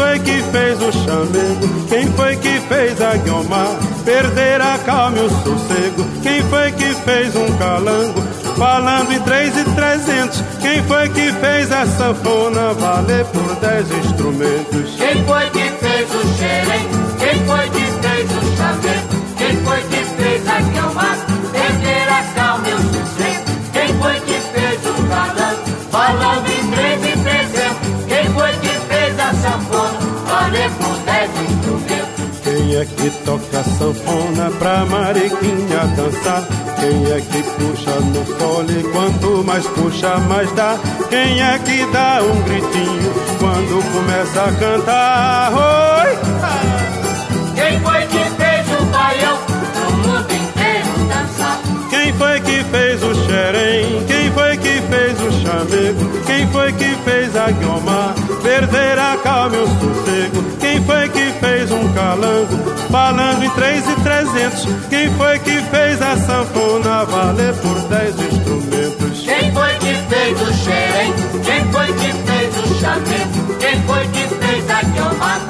Foi 0.00 0.18
que 0.20 0.42
fez 0.44 0.80
o 0.80 0.92
chamego? 0.92 1.86
Quem 1.86 2.06
foi 2.12 2.36
que 2.36 2.60
fez 2.60 3.02
a 3.02 3.16
guiomar? 3.18 3.76
Perder 4.02 4.60
a 4.62 4.78
calma 4.78 5.18
e 5.18 5.20
o 5.20 5.28
sossego. 5.28 6.06
Quem 6.22 6.42
foi 6.44 6.72
que 6.72 6.94
fez 6.94 7.36
um 7.36 7.58
calango? 7.58 8.22
Falando 8.56 9.12
em 9.12 9.20
três 9.20 9.54
e 9.58 9.64
trezentos. 9.64 10.42
Quem 10.62 10.82
foi 10.84 11.06
que 11.10 11.32
fez 11.32 11.70
a 11.70 11.86
sanfona 11.86 12.72
valer 12.72 13.26
por 13.26 13.54
dez 13.56 13.90
instrumentos? 13.90 14.96
Quem 14.96 15.24
foi 15.24 15.50
que 15.50 15.68
fez 15.68 16.08
o 16.14 16.38
xerém? 16.38 16.88
Quem 17.18 17.46
foi 17.46 17.68
que 17.68 17.86
fez 18.00 18.30
o 18.30 18.56
chamego? 18.56 19.08
Quem 19.36 19.56
foi 19.56 19.82
que 19.82 20.04
fez 20.22 20.48
a 20.48 20.60
guiomar? 20.60 21.16
Perder 21.52 22.08
a 22.08 22.22
calma 22.34 22.68
e 22.68 22.72
o 22.72 22.78
sossego. 22.78 23.50
Quem 23.74 24.00
foi 24.00 24.20
que 24.20 24.40
fez 24.54 24.80
o 24.86 25.08
calango? 25.08 25.70
Falando 25.90 26.49
Quem 32.80 32.88
é 32.88 33.10
que 33.10 33.10
toca 33.26 33.62
sanfona 33.62 34.50
pra 34.58 34.86
Mariquinha 34.86 35.86
dançar? 35.96 36.42
Quem 36.78 37.12
é 37.12 37.20
que 37.20 37.42
puxa 37.42 38.00
no 38.00 38.24
fole? 38.24 38.82
Quanto 38.84 39.44
mais 39.44 39.66
puxa, 39.66 40.16
mais 40.20 40.50
dá. 40.52 40.78
Quem 41.10 41.42
é 41.42 41.58
que 41.58 41.84
dá 41.92 42.22
um 42.22 42.42
gritinho 42.42 43.12
quando 43.38 43.92
começa 43.92 44.44
a 44.44 44.52
cantar? 44.52 45.52
Oi! 45.52 46.18
Quem 47.54 47.80
foi 47.80 48.06
que 48.06 48.30
fez 48.30 48.80
o 48.80 48.84
baião 48.86 49.38
pro 49.74 49.92
mundo 49.98 50.32
inteiro 50.32 51.06
dançar? 51.06 51.60
Quem 51.90 52.12
foi 52.14 52.40
que 52.40 52.64
fez 52.64 53.02
o 53.02 53.14
xerém? 53.26 54.06
Quem 54.06 54.32
foi 54.32 54.56
que 54.56 54.80
fez 54.88 55.20
o 55.20 55.32
chamego? 55.32 56.24
Quem 56.24 56.46
foi 56.48 56.72
que 56.72 56.94
fez 57.04 57.36
a 57.36 57.50
guiomar? 57.50 58.14
Perder 58.42 58.98
a 58.98 59.18
calma 59.22 59.56
e 59.56 59.58
o 59.58 59.66
sossego. 59.66 60.09
Fez 61.60 61.72
um 61.72 61.92
calango? 61.92 62.56
Falando 62.90 63.44
em 63.44 63.50
três 63.50 63.86
e 63.86 63.94
trezentos. 63.96 64.66
Quem 64.88 65.10
foi 65.10 65.38
que 65.40 65.60
fez 65.64 66.00
a 66.00 66.16
sanfona 66.16 67.04
valer 67.04 67.52
por 67.56 67.78
dez 67.82 68.14
instrumentos? 68.18 69.20
Quem 69.20 69.52
foi 69.52 69.74
que 69.74 69.94
fez 70.08 70.40
o 70.40 70.52
xerém? 70.54 71.12
Quem 71.44 71.70
foi 71.70 71.86
que 71.88 72.12
fez 72.14 72.56
o 72.56 72.80
chamego? 72.80 73.58
Quem 73.58 73.82
foi 73.82 74.08
que 74.08 74.34
fez 74.36 74.70
a 74.70 74.82
guiomar? 74.84 75.49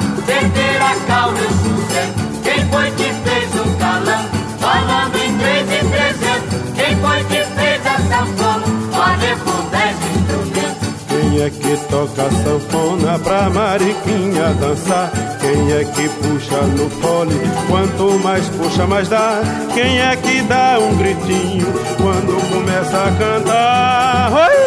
Quem 11.40 11.46
é 11.46 11.50
que 11.52 11.76
toca 11.88 12.30
sanfona 12.30 13.18
pra 13.18 13.48
Mariquinha 13.48 14.52
dançar? 14.60 15.10
Quem 15.40 15.72
é 15.72 15.84
que 15.86 16.06
puxa 16.06 16.60
no 16.76 16.90
fole? 16.90 17.34
Quanto 17.66 18.18
mais 18.22 18.46
puxa, 18.50 18.86
mais 18.86 19.08
dá. 19.08 19.40
Quem 19.72 20.02
é 20.02 20.14
que 20.16 20.42
dá 20.42 20.78
um 20.78 20.98
gritinho 20.98 21.66
quando 21.96 22.46
começa 22.52 23.04
a 23.04 23.10
cantar? 23.12 24.32
Oi! 24.34 24.59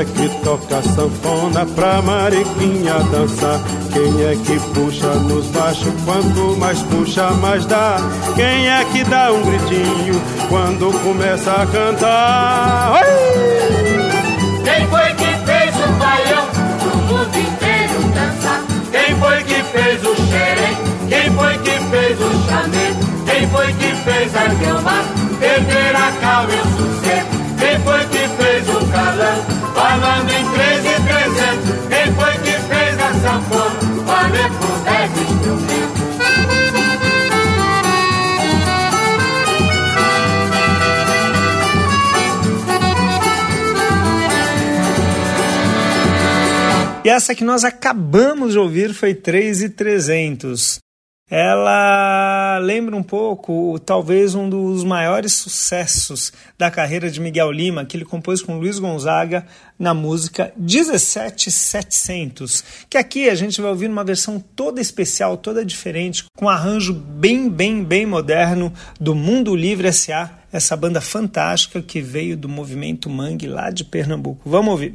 É 0.00 0.04
que 0.04 0.28
toca 0.42 0.82
sanfona 0.82 1.66
pra 1.74 2.00
Mariquinha 2.00 2.94
dançar? 3.10 3.60
Quem 3.92 4.24
é 4.24 4.34
que 4.34 4.58
puxa 4.72 5.14
nos 5.14 5.46
baixos? 5.48 5.92
Quanto 6.06 6.56
mais 6.58 6.80
puxa, 6.84 7.30
mais 7.32 7.66
dá. 7.66 7.98
Quem 8.34 8.68
é 8.68 8.84
que 8.84 9.04
dá 9.04 9.30
um 9.30 9.42
gritinho 9.42 10.22
quando 10.48 10.90
começa 11.02 11.52
a 11.52 11.66
cantar? 11.66 12.92
Oi! 12.92 13.08
Quem 14.64 14.86
foi 14.86 15.14
que 15.14 15.44
fez 15.44 15.74
o 15.76 15.92
baião 15.98 16.46
pro 16.78 16.96
mundo 16.96 17.38
inteiro 17.38 18.00
dançar? 18.14 18.62
Quem 18.90 19.16
foi 19.16 19.42
que 19.44 19.62
fez 19.64 20.02
o 20.02 20.16
xerém? 20.16 20.76
Quem 21.08 21.30
foi 21.34 21.58
que 21.58 21.78
fez 21.90 22.20
o 22.20 22.30
chamê? 22.48 22.94
Quem 23.26 23.48
foi 23.50 23.72
que 23.74 23.94
fez 23.96 24.34
a 24.34 24.48
guilma? 24.48 25.04
Perder 25.38 25.96
a 25.96 26.12
calma 26.20 26.52
e 26.52 26.56
o 26.56 26.64
sossego? 26.64 27.28
Quem 27.58 27.78
foi 27.80 28.04
que 28.06 28.16
o? 28.16 28.19
Falando 29.90 30.30
em 30.30 30.50
três 30.52 30.84
e 30.84 30.94
trezentos. 31.02 31.74
Quem 31.88 32.14
foi 32.14 32.32
que 32.44 32.52
fez 32.68 32.94
a 33.00 33.12
sanfona? 33.12 34.04
Valer 34.04 34.50
por 34.52 34.78
dez 34.84 35.10
instrumentos. 35.10 36.00
E 47.04 47.08
essa 47.08 47.34
que 47.34 47.42
nós 47.42 47.64
acabamos 47.64 48.52
de 48.52 48.60
ouvir 48.60 48.94
foi 48.94 49.12
3,300. 49.12 50.78
Ela 51.30 52.58
lembra 52.58 52.96
um 52.96 53.04
pouco, 53.04 53.78
talvez, 53.78 54.34
um 54.34 54.50
dos 54.50 54.82
maiores 54.82 55.32
sucessos 55.32 56.32
da 56.58 56.72
carreira 56.72 57.08
de 57.08 57.20
Miguel 57.20 57.52
Lima, 57.52 57.84
que 57.84 57.96
ele 57.96 58.04
compôs 58.04 58.42
com 58.42 58.58
Luiz 58.58 58.80
Gonzaga 58.80 59.46
na 59.78 59.94
música 59.94 60.52
17700, 60.56 62.64
que 62.90 62.98
aqui 62.98 63.30
a 63.30 63.36
gente 63.36 63.60
vai 63.60 63.70
ouvir 63.70 63.88
uma 63.88 64.02
versão 64.02 64.40
toda 64.40 64.80
especial, 64.80 65.36
toda 65.36 65.64
diferente, 65.64 66.24
com 66.36 66.46
um 66.46 66.48
arranjo 66.48 66.92
bem, 66.92 67.48
bem, 67.48 67.84
bem 67.84 68.04
moderno 68.04 68.72
do 68.98 69.14
Mundo 69.14 69.54
Livre 69.54 69.86
S.A., 69.86 70.40
essa 70.52 70.76
banda 70.76 71.00
fantástica 71.00 71.80
que 71.80 72.00
veio 72.00 72.36
do 72.36 72.48
movimento 72.48 73.08
Mangue 73.08 73.46
lá 73.46 73.70
de 73.70 73.84
Pernambuco. 73.84 74.42
Vamos 74.44 74.72
ouvir. 74.72 74.94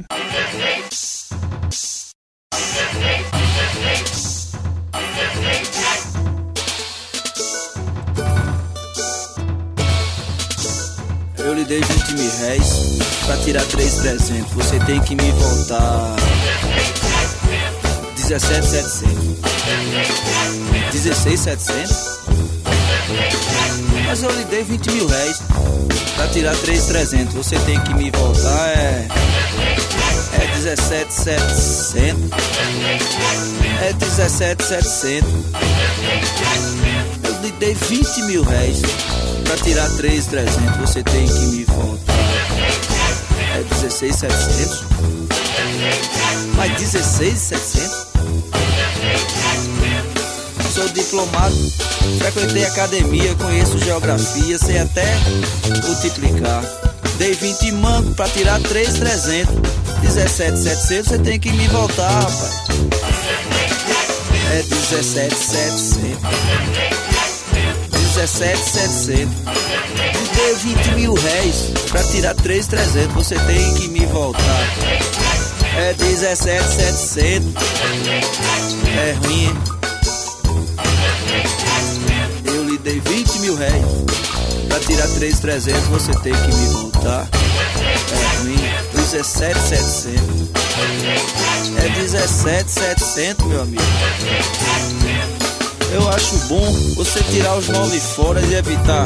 Lhe 11.66 11.70
dei 11.70 11.82
20 11.82 12.13
mil 12.13 12.32
réis 12.41 12.99
pra 13.26 13.36
tirar 13.38 13.66
3,300. 13.66 14.51
Você 14.53 14.80
tem 14.82 15.01
que 15.01 15.16
me 15.16 15.32
voltar. 15.32 16.16
17,700. 18.16 19.39
16,700? 20.91 22.20
Mas 24.05 24.22
eu 24.22 24.30
lhe 24.30 24.45
dei 24.45 24.63
20 24.63 24.91
mil 24.91 25.07
réis 25.07 25.41
pra 26.16 26.28
tirar 26.28 26.55
3,300. 26.55 27.34
Você 27.34 27.57
tem 27.59 27.80
que 27.82 27.95
me 27.95 28.11
voltar. 28.11 28.70
É. 28.70 29.07
É 30.39 30.47
17,700. 30.53 32.30
É 33.82 33.91
17,700. 33.93 35.28
Lhe 37.46 37.52
dei 37.60 37.76
20 37.76 38.24
mil 38.24 38.43
réis 38.43 38.82
pra 39.43 39.56
tirar 39.58 39.88
3,300. 39.98 40.78
Você 40.78 41.04
tem 41.04 41.28
que 41.28 41.46
me 41.46 41.64
voltar. 41.66 42.16
É 43.56 43.62
16,700. 43.70 44.84
Mas 46.56 46.72
16,700? 46.82 48.08
Sou 50.74 50.89
diplomado, 50.89 51.56
frequentei 52.18 52.66
academia, 52.66 53.36
conheço 53.36 53.78
geografia, 53.78 54.58
sei 54.58 54.80
até 54.80 55.06
multiplicar. 55.86 56.64
Dei 57.20 57.34
20 57.34 57.72
mangos 57.74 58.16
pra 58.16 58.28
tirar 58.28 58.60
3,300. 58.60 59.54
17,700 60.02 61.08
você 61.08 61.20
tem 61.20 61.39
que 61.39 61.54
me 61.54 61.68
voltar, 61.68 62.10
rapaz. 62.10 62.64
É 64.52 64.64
17,700. 64.64 67.24
17,700. 68.16 69.16
Me 69.16 70.28
dei 70.36 70.56
20 70.56 70.95
mil 70.95 71.14
réis 71.14 71.72
pra 71.89 72.03
tirar 72.03 72.34
3,300. 72.36 73.14
Você 73.14 73.36
tem 73.39 73.76
que 73.76 73.88
me 73.89 74.06
voltar. 74.06 74.41
É 75.78 75.93
17,700. 75.93 77.53
É 78.97 79.18
ruim, 79.22 79.45
hein? 79.45 79.58
Eu 82.45 82.64
lhe 82.64 82.78
dei 82.78 82.99
20 82.99 83.39
mil 83.39 83.56
réis 83.56 83.86
pra 84.70 84.80
tirar 84.80 85.08
3,300. 85.08 85.82
Você 85.88 86.12
tem 86.20 86.34
que 86.34 86.56
me 86.56 86.68
voltar. 86.70 87.28
É 87.32 88.38
ruim. 88.38 88.58
17,700. 88.93 90.49
É 91.78 91.89
17,700, 91.89 93.45
meu 93.45 93.62
amigo. 93.62 93.84
Eu 95.96 96.10
acho 96.10 96.36
bom 96.50 96.74
você 96.93 97.24
tirar 97.24 97.56
os 97.56 97.70
nove 97.70 97.98
fora 98.02 98.41
e 98.41 98.54
evitar 98.54 99.06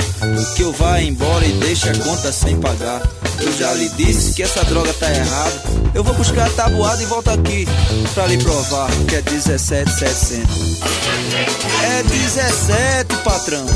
que 0.55 0.63
eu 0.63 0.73
vá 0.73 0.99
embora 0.99 1.45
e 1.45 1.51
deixe 1.59 1.87
a 1.87 1.95
conta 1.99 2.31
sem 2.31 2.59
pagar. 2.59 2.99
Eu 3.39 3.53
já 3.53 3.71
lhe 3.73 3.89
disse 3.89 4.33
que 4.33 4.41
essa 4.41 4.63
droga 4.63 4.91
tá 4.93 5.07
errada. 5.07 5.61
Eu 5.93 6.03
vou 6.03 6.15
buscar 6.15 6.47
a 6.47 6.49
tabuada 6.49 7.03
e 7.03 7.05
volto 7.05 7.29
aqui 7.29 7.67
pra 8.15 8.25
lhe 8.25 8.39
provar 8.39 8.89
que 9.07 9.17
é 9.17 9.21
17,700. 9.21 10.79
É 11.83 12.01
17, 12.01 13.15
patrão. 13.17 13.67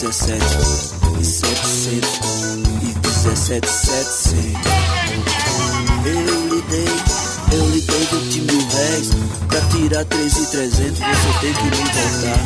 17 0.00 0.44
e 1.20 1.24
700 1.24 2.08
e 2.82 2.94
17 3.00 3.68
700. 3.68 4.38
Eu 6.04 6.54
lhe 6.54 6.62
dei, 6.70 6.86
eu 7.50 7.68
lhe 7.70 7.80
dei 7.80 8.06
20 8.06 8.40
mil 8.42 8.68
réis 8.68 9.10
pra 9.48 9.60
tirar 9.72 10.04
3,300 10.04 10.98
você 11.00 11.40
tem 11.40 11.52
que 11.52 11.64
me 11.64 11.70
voltar. 11.70 12.38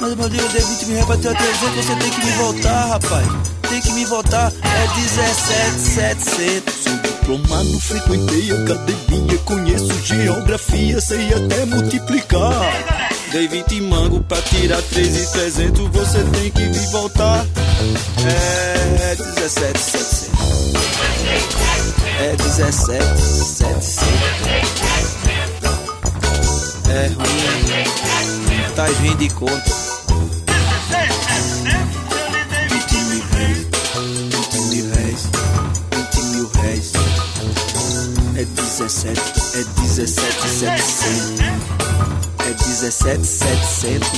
Mas 0.00 0.14
meu 0.14 0.28
Deus, 0.30 0.42
eu 0.44 0.48
dei 0.48 0.62
20 0.62 0.86
mil 0.86 0.94
réis 0.94 1.06
pra 1.06 1.16
tirar 1.18 1.34
300 1.34 1.84
você 1.84 1.96
tem 1.96 2.10
que 2.10 2.24
me 2.24 2.32
voltar, 2.32 2.86
rapaz. 2.86 3.26
Tem 3.68 3.80
que 3.82 3.92
me 3.92 4.04
voltar, 4.06 4.50
é 4.50 4.86
17 4.94 5.80
700. 5.80 6.74
Sou 6.74 6.96
diplomado, 7.02 7.80
frequentei 7.80 8.50
academia, 8.50 9.38
conheço 9.44 9.92
geografia, 10.06 10.98
sei 11.02 11.34
até 11.34 11.66
multiplicar. 11.66 13.13
Dei 13.34 13.48
20 13.48 13.80
mango 13.80 14.22
pra 14.22 14.40
tirar 14.42 14.80
3,300, 14.80 15.88
você 15.88 16.22
tem 16.22 16.52
que 16.52 16.62
me 16.62 16.86
voltar. 16.92 17.44
É 18.24 19.16
17 19.16 19.76
700. 19.76 20.30
É 22.20 22.36
17 22.36 23.20
700. 23.20 23.98
É 26.88 27.08
ruim, 27.08 28.70
tá 28.76 28.84
vindo 29.00 29.18
de 29.18 29.28
conta. 29.30 29.64
20 32.70 32.94
mil 32.94 33.24
réis, 33.32 33.66
20 34.30 34.62
mil 34.68 34.90
réis, 34.92 35.26
20 35.90 36.22
mil 36.36 36.48
réis. 36.62 36.92
É 38.36 38.44
17, 38.44 39.20
é 39.56 39.64
17 39.80 40.48
700. 40.48 42.23
É 42.74 42.76
17 42.76 43.24
700. 43.24 44.10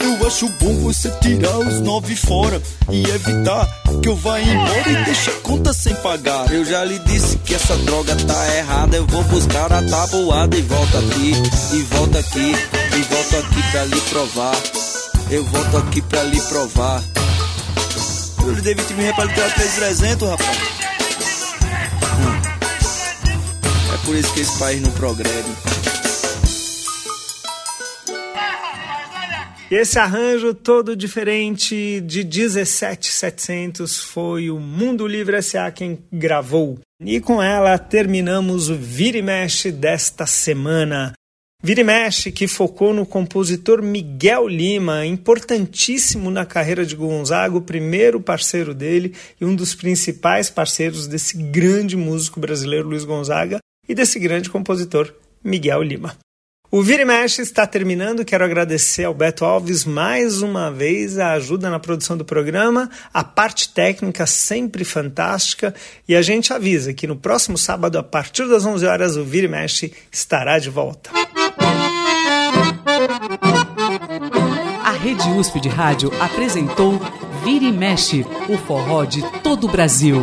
Eu 0.00 0.26
acho 0.26 0.48
bom 0.48 0.74
você 0.80 1.10
tirar 1.20 1.58
os 1.58 1.78
nove 1.80 2.16
fora 2.16 2.60
e 2.90 3.04
evitar 3.04 3.68
que 4.02 4.08
eu 4.08 4.16
vá 4.16 4.40
embora 4.40 4.88
e 4.88 5.04
deixe 5.04 5.28
a 5.28 5.34
conta 5.40 5.74
sem 5.74 5.94
pagar. 5.96 6.50
Eu 6.50 6.64
já 6.64 6.82
lhe 6.82 6.98
disse 7.00 7.36
que 7.36 7.54
essa 7.54 7.76
droga 7.76 8.16
tá 8.16 8.56
errada. 8.56 8.96
Eu 8.96 9.06
vou 9.06 9.22
buscar 9.24 9.70
a 9.70 9.82
tabuada 9.82 10.56
e 10.56 10.62
volto 10.62 10.96
aqui, 10.96 11.32
e 11.74 11.82
volto 11.82 12.16
aqui, 12.16 12.54
e 12.96 13.02
volto 13.02 13.36
aqui 13.36 13.70
pra 13.70 13.84
lhe 13.84 14.00
provar. 14.00 14.56
Eu 15.30 15.44
volto 15.44 15.76
aqui 15.76 16.00
pra 16.00 16.22
lhe 16.22 16.40
provar. 16.40 17.02
Eu 18.42 18.54
lhe 18.54 18.62
dei 18.62 18.74
20 18.74 18.88
mil 18.94 19.02
reais 19.02 19.16
pra 19.16 19.24
lhe 19.26 19.34
tirar 19.34 19.54
3,300, 19.54 20.28
rapaz. 20.30 20.58
Hum. 22.20 22.42
É 23.92 23.96
por 24.06 24.16
isso 24.16 24.32
que 24.32 24.40
esse 24.40 24.58
país 24.58 24.80
não 24.80 24.90
progrede. 24.92 25.81
E 29.72 29.74
esse 29.74 29.98
arranjo 29.98 30.52
todo 30.52 30.94
diferente 30.94 32.02
de 32.02 32.22
17700 32.24 34.00
foi 34.00 34.50
o 34.50 34.60
Mundo 34.60 35.06
Livre 35.06 35.36
S.A. 35.36 35.70
quem 35.70 35.98
gravou. 36.12 36.78
E 37.02 37.18
com 37.18 37.42
ela 37.42 37.78
terminamos 37.78 38.68
o 38.68 38.74
Vira 38.74 39.16
e 39.16 39.22
Mexe 39.22 39.72
desta 39.72 40.26
semana. 40.26 41.14
Vira 41.62 41.80
e 41.80 41.84
Mexe 41.84 42.30
que 42.30 42.46
focou 42.46 42.92
no 42.92 43.06
compositor 43.06 43.80
Miguel 43.80 44.46
Lima, 44.46 45.06
importantíssimo 45.06 46.30
na 46.30 46.44
carreira 46.44 46.84
de 46.84 46.94
Gonzaga, 46.94 47.56
o 47.56 47.62
primeiro 47.62 48.20
parceiro 48.20 48.74
dele 48.74 49.14
e 49.40 49.44
um 49.46 49.56
dos 49.56 49.74
principais 49.74 50.50
parceiros 50.50 51.06
desse 51.06 51.34
grande 51.44 51.96
músico 51.96 52.38
brasileiro 52.38 52.88
Luiz 52.88 53.04
Gonzaga 53.04 53.56
e 53.88 53.94
desse 53.94 54.18
grande 54.18 54.50
compositor 54.50 55.10
Miguel 55.42 55.82
Lima. 55.82 56.14
O 56.74 56.82
Vira 56.82 57.02
e 57.02 57.04
Mexe 57.04 57.42
está 57.42 57.66
terminando. 57.66 58.24
Quero 58.24 58.42
agradecer 58.42 59.04
ao 59.04 59.12
Beto 59.12 59.44
Alves 59.44 59.84
mais 59.84 60.40
uma 60.40 60.70
vez 60.70 61.18
a 61.18 61.32
ajuda 61.32 61.68
na 61.68 61.78
produção 61.78 62.16
do 62.16 62.24
programa, 62.24 62.88
a 63.12 63.22
parte 63.22 63.68
técnica 63.68 64.24
sempre 64.24 64.82
fantástica. 64.82 65.74
E 66.08 66.16
a 66.16 66.22
gente 66.22 66.50
avisa 66.50 66.94
que 66.94 67.06
no 67.06 67.14
próximo 67.14 67.58
sábado, 67.58 67.98
a 67.98 68.02
partir 68.02 68.48
das 68.48 68.64
11 68.64 68.86
horas, 68.86 69.16
o 69.18 69.22
Vira 69.22 69.44
e 69.44 69.50
Mexe 69.50 69.92
estará 70.10 70.58
de 70.58 70.70
volta. 70.70 71.10
A 74.82 74.92
Rede 74.92 75.28
USP 75.28 75.60
de 75.60 75.68
Rádio 75.68 76.10
apresentou 76.18 76.98
Vira 77.44 77.66
e 77.66 77.72
Mexe, 77.72 78.24
o 78.48 78.56
forró 78.56 79.04
de 79.04 79.20
todo 79.42 79.66
o 79.66 79.70
Brasil. 79.70 80.22